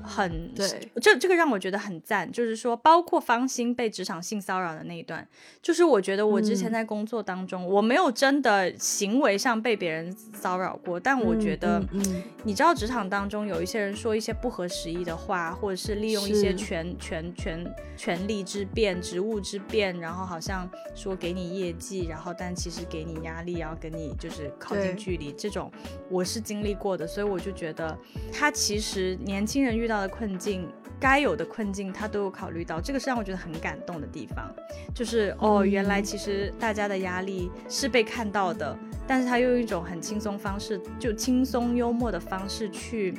[0.05, 5.27] 很对，这这个让我觉得很赞，就是说，包括方心被职场性骚扰的那一段，
[5.61, 25.71] 就是我觉得我之前在工作当中，我没有真的行为上被别人骚扰过，但我觉得，嗯，你知道职场当中有一些人说一些不合时宜的话，或者是利用一些权权权权力之便、职务之便，然后好像说给你业绩，然后但其实给你压力，然后跟你就是靠近距离，这种
[26.09, 27.97] 我是经历过的，所以我就觉得
[28.31, 29.94] 他其实年轻人遇到。
[30.01, 30.67] 的困境，
[30.99, 34.53] 该有的困境，他都有考虑到，这个是让我觉得很感动的地方。
[34.93, 38.77] 就是哦，原来其实大家的压力是被看到的，
[39.07, 43.13] 但是他又用一种很轻松方式，就轻松幽默的方式去，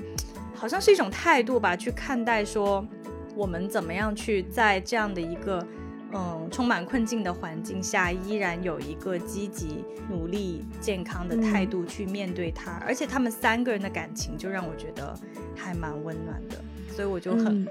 [0.55, 2.87] 好像是一种态度吧，去看待说
[3.35, 5.67] 我们怎么样去在这样的一个
[6.13, 12.73] 嗯充满困境的环境下，依然有一个积极、努力、健康的态度去面对它。
[12.87, 15.15] 而且他们三个人的感情，就让我觉得
[15.57, 16.57] 还蛮温暖的。
[16.95, 17.69] 所以我就很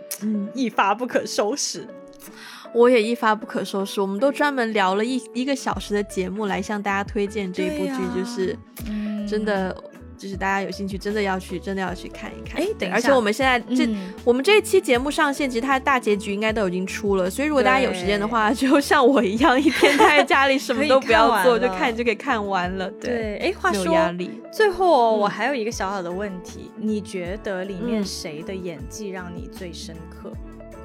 [0.54, 1.88] 一发不可收拾，
[2.74, 4.00] 我也一发不可收拾。
[4.00, 8.58] 我们都专门聊了一一个小时的节目来向大家推荐这一部剧，就是
[9.28, 9.76] 真的。
[10.26, 12.59] 就是大家有兴趣，真的要去，真的要去看一看。
[12.59, 13.88] 哎，等，而且我们现在这，
[14.23, 17.30] 我们这一期节目上线，其实它的大结局应该都已经出了。
[17.30, 22.89] 所以如果大家有时间的话，就像我一样，一天待在家里， 什么都不要做，就看就可以看完了。
[22.99, 23.95] 对，哎，话说，
[24.51, 30.34] 最后我还有一个小小的问题，你觉得里面谁的演技让你最深刻，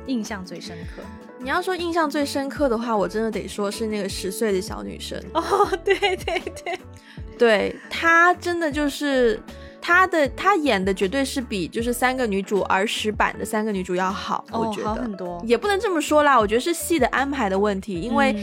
[0.04, 1.02] 印象最深刻？
[1.42, 5.18] 你要说印象最深刻的话，我真的得说是那个十岁的小女生。
[5.32, 5.42] 哦，
[5.82, 6.78] 对对对。
[7.40, 9.40] 对她真的就是
[9.80, 18.36] 她的，她演的绝对是比就是三个女主儿时版的三个女主要好，我觉得好很多，也不能这么说啦，我觉得是戏的安排的问题，因为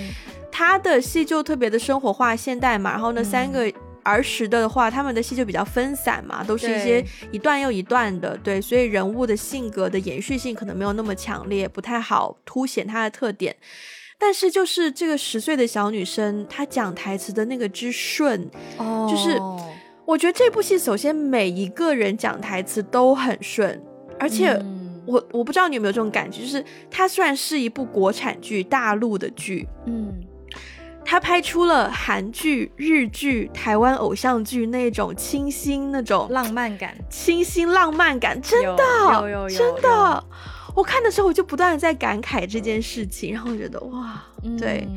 [0.52, 3.72] 她的戏就特别的生活化、现代嘛，然后呢三个
[4.02, 13.56] 儿时的话，他们的戏就比较分散嘛，都是一些一段又一段的，对，所以人物的性格的延续性可能没有那么强烈，不太好凸显她的特点。
[14.20, 19.40] 但是就是这个十岁的小女生，她讲台词的那个之顺，哦，就是
[20.06, 23.82] 我觉得这部戏首先每一个人讲台词都很顺，
[24.20, 24.60] 而且
[25.06, 30.14] 我我不知道你有没有这种感觉，就是它虽然是一部国产剧，大陆的剧，嗯，
[31.06, 38.84] 它拍出了韩剧、日剧、台湾偶像剧那种清新、那种浪漫感、清新浪漫感，真的，
[39.22, 40.26] 有有有，真的。
[40.78, 44.24] 我看的时候，我就不断的在感慨这件事情，然后我觉得哇，
[44.60, 44.88] 对。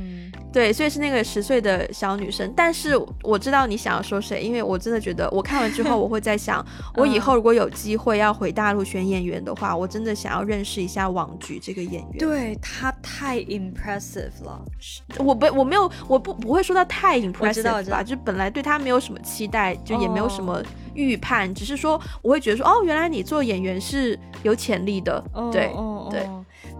[0.53, 6.65] 对，所以是那个十岁的小女生，但是我知道你想要说谁，因为我真的觉得我看完之后， 我会在想，
[6.97, 14.61] 我以后如果有机会要回大陆选演员的话，我真的想要认识一下王菊这个演员，对他太 impressive 了。
[15.19, 20.61] 我不，我没有，我不不会说他太 impressive 吧，就本来对他没有什么期待，就也没有什么
[21.01, 25.23] 预判，只是说我会觉得说，哦，原来你做演员是有潜力的，
[25.53, 25.71] 对
[26.11, 26.29] 对。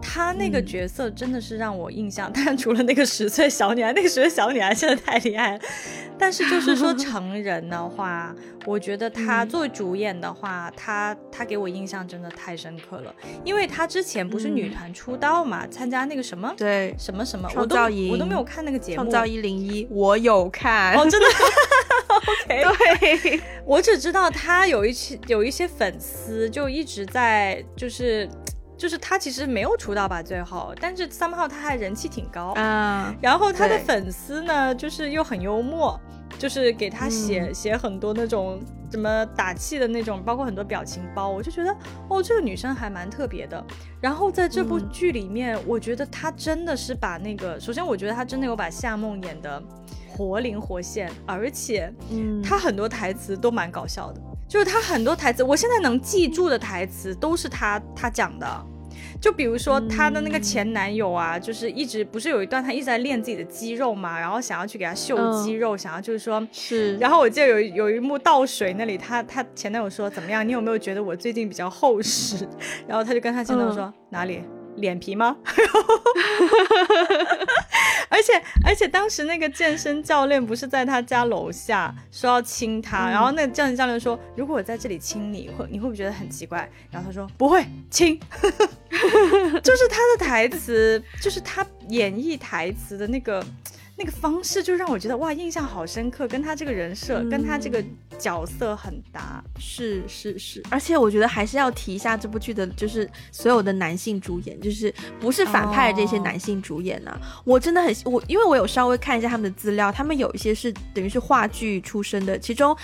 [0.03, 5.61] 她那个角色真的是让我印象，当然除了那个十岁小女孩，那个十岁小女孩真的太厉害了。
[6.19, 8.35] 但是就是说 成人的话，
[8.67, 18.97] 我觉得她作为主演的话，她她给我印象真的太深刻了，因为她之前不是女团出道嘛，参加那个什么对什么什么创造营，我都没有看那个节目。
[18.97, 21.27] 创造一零一，我有看哦，真的。
[22.51, 28.29] OK，对我只知道她有一些有一些粉丝就一直在就是。
[28.81, 33.15] 就是他其实没有出道吧，最后，但是三号他还人气挺高啊。
[33.21, 36.01] 然后他的粉丝呢，就是又很幽默，
[36.39, 38.59] 就是给他写写很多那种
[38.91, 41.29] 什么打气的那种，包括很多表情包。
[41.29, 41.77] 我就觉得
[42.09, 43.63] 哦，这个女生还蛮特别的。
[44.01, 49.63] 然后在这部剧里面，我觉得她真的是把那个，首先我觉得她真的有把夏梦演的
[50.09, 54.21] 活灵活现，而且，嗯，她很多台词都蛮搞笑的。
[54.51, 58.67] 就是他很多台词，我现在能记住的台词都是他他讲的。
[59.21, 66.97] 就比如说她的那个前男友啊，就是一直不是有一段他一直在练自己的肌肉嘛，然后想要去给他秀肌肉，想要就是说，是。
[66.97, 70.47] 然后我记得有有一幕倒水那里，他他前男友说怎么样？
[70.47, 72.49] 你有没有觉得我最近比较厚实？
[72.89, 74.43] 然后他就跟他前男友说哪里？
[74.81, 75.37] 脸皮吗？
[78.09, 78.33] 而且
[78.67, 86.69] 而且当时那个健身教练不是在他家楼下说要亲他，然后那个健身教练说，如果我在这里亲你，会你会不会觉得很奇怪？
[86.91, 88.19] 然后他说不会亲，
[89.63, 93.45] 就是他的台词，就是他演绎台词的那个。
[94.01, 97.85] 那个方式就让我觉得哇，印象好深刻，跟他这个人设，跟他这个
[98.19, 99.45] 角色很搭。
[99.59, 104.91] 是是是，而且我觉得还是要提一下这部剧的，就是所有的男性主演，就是
[105.21, 107.15] 不是反派的这些男性主演呢。
[107.45, 112.75] 我真的很我，因为我有稍微看一下他们的资料，他们有一些是等于是话剧出身的，其中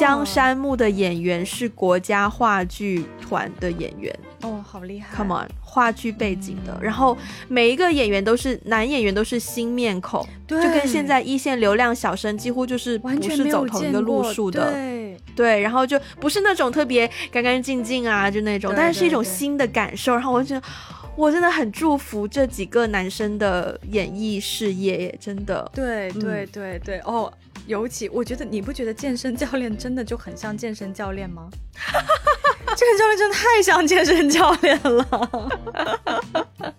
[0.00, 4.12] 江山木的演员是国家话剧团的演员。
[4.42, 7.16] 哦，好厉害！Come on，话剧背景的，然后
[7.46, 20.12] 每一个演员都是男演员，都是新面孔，就跟现在一线流量小生几乎就是不是走同一个路数的，对对，然后就不是那种特别干干净净啊，就那种，但是是一种新的感受。
[20.12, 20.66] 然后我就觉得，
[21.16, 25.70] 我真的很祝福这几个男生的演艺事业，真的。
[25.74, 27.32] 对对对对，哦，
[27.66, 31.48] 尤其我觉得，你不觉得健身教练真的就很像健身教练吗？
[32.74, 35.06] 健身教练真的太像健身教练了。
[35.10, 35.48] 啊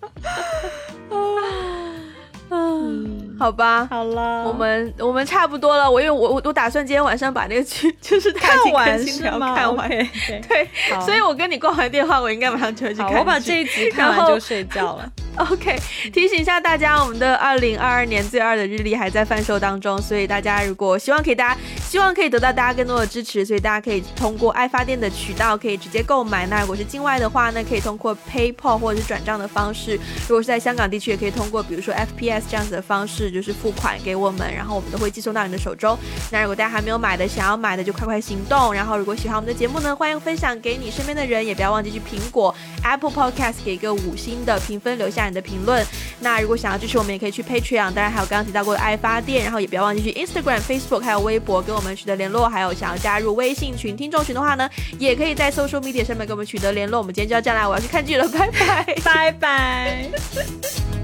[2.56, 5.90] 嗯，好吧，好了，我们我们差不多了。
[5.90, 9.54] 我因为我我我打算今天晚上把那个剧 就是看完是吗？
[9.56, 10.68] 看完对，
[11.04, 13.14] 所以我跟你挂完电话，我应该马上就会去看。
[13.14, 15.10] 我把这一集看完就睡觉了。
[15.50, 15.76] OK，
[16.12, 26.46] 提醒一下大家，我们的二零二二年最二的日历还在贩售当中，所以大家如果希望可以大家希望可以得到大家更多的支持，所以大家可以通过爱发电的渠道可以直接购买。
[26.46, 29.98] 那如果是境外的话呢，可以通过 PayPal 或者是转账的方式。
[30.28, 35.98] 如果是在香港地区，也可以通过比如说 FPS 这样子的方式，就是付款给我们，然后我们都会寄送到你的手中。
[36.30, 38.72] 那如果大家还没有买的，想要买的就快快行动。
[38.72, 42.54] 然后如果喜欢我们的节目呢，欢迎分享给你身边的人，也不要忘记去苹果
[42.84, 45.64] Apple Podcast 给一个五星的评分，留下你的评。
[45.64, 45.82] 论
[46.20, 54.68] 那如果想要支持我们，也可以去 Patreon，当然还有刚刚提到过的爱发电，然后也不要忘记去 Instagram、Facebook 还有微博跟我们取得联络，还有想要加入微信群、听众群的话呢，
[54.98, 56.98] 也可以在 Social Media 上面跟我们取得联络。
[56.98, 61.03] 我们今天就要这样啦，我要去看剧了，拜拜，拜拜。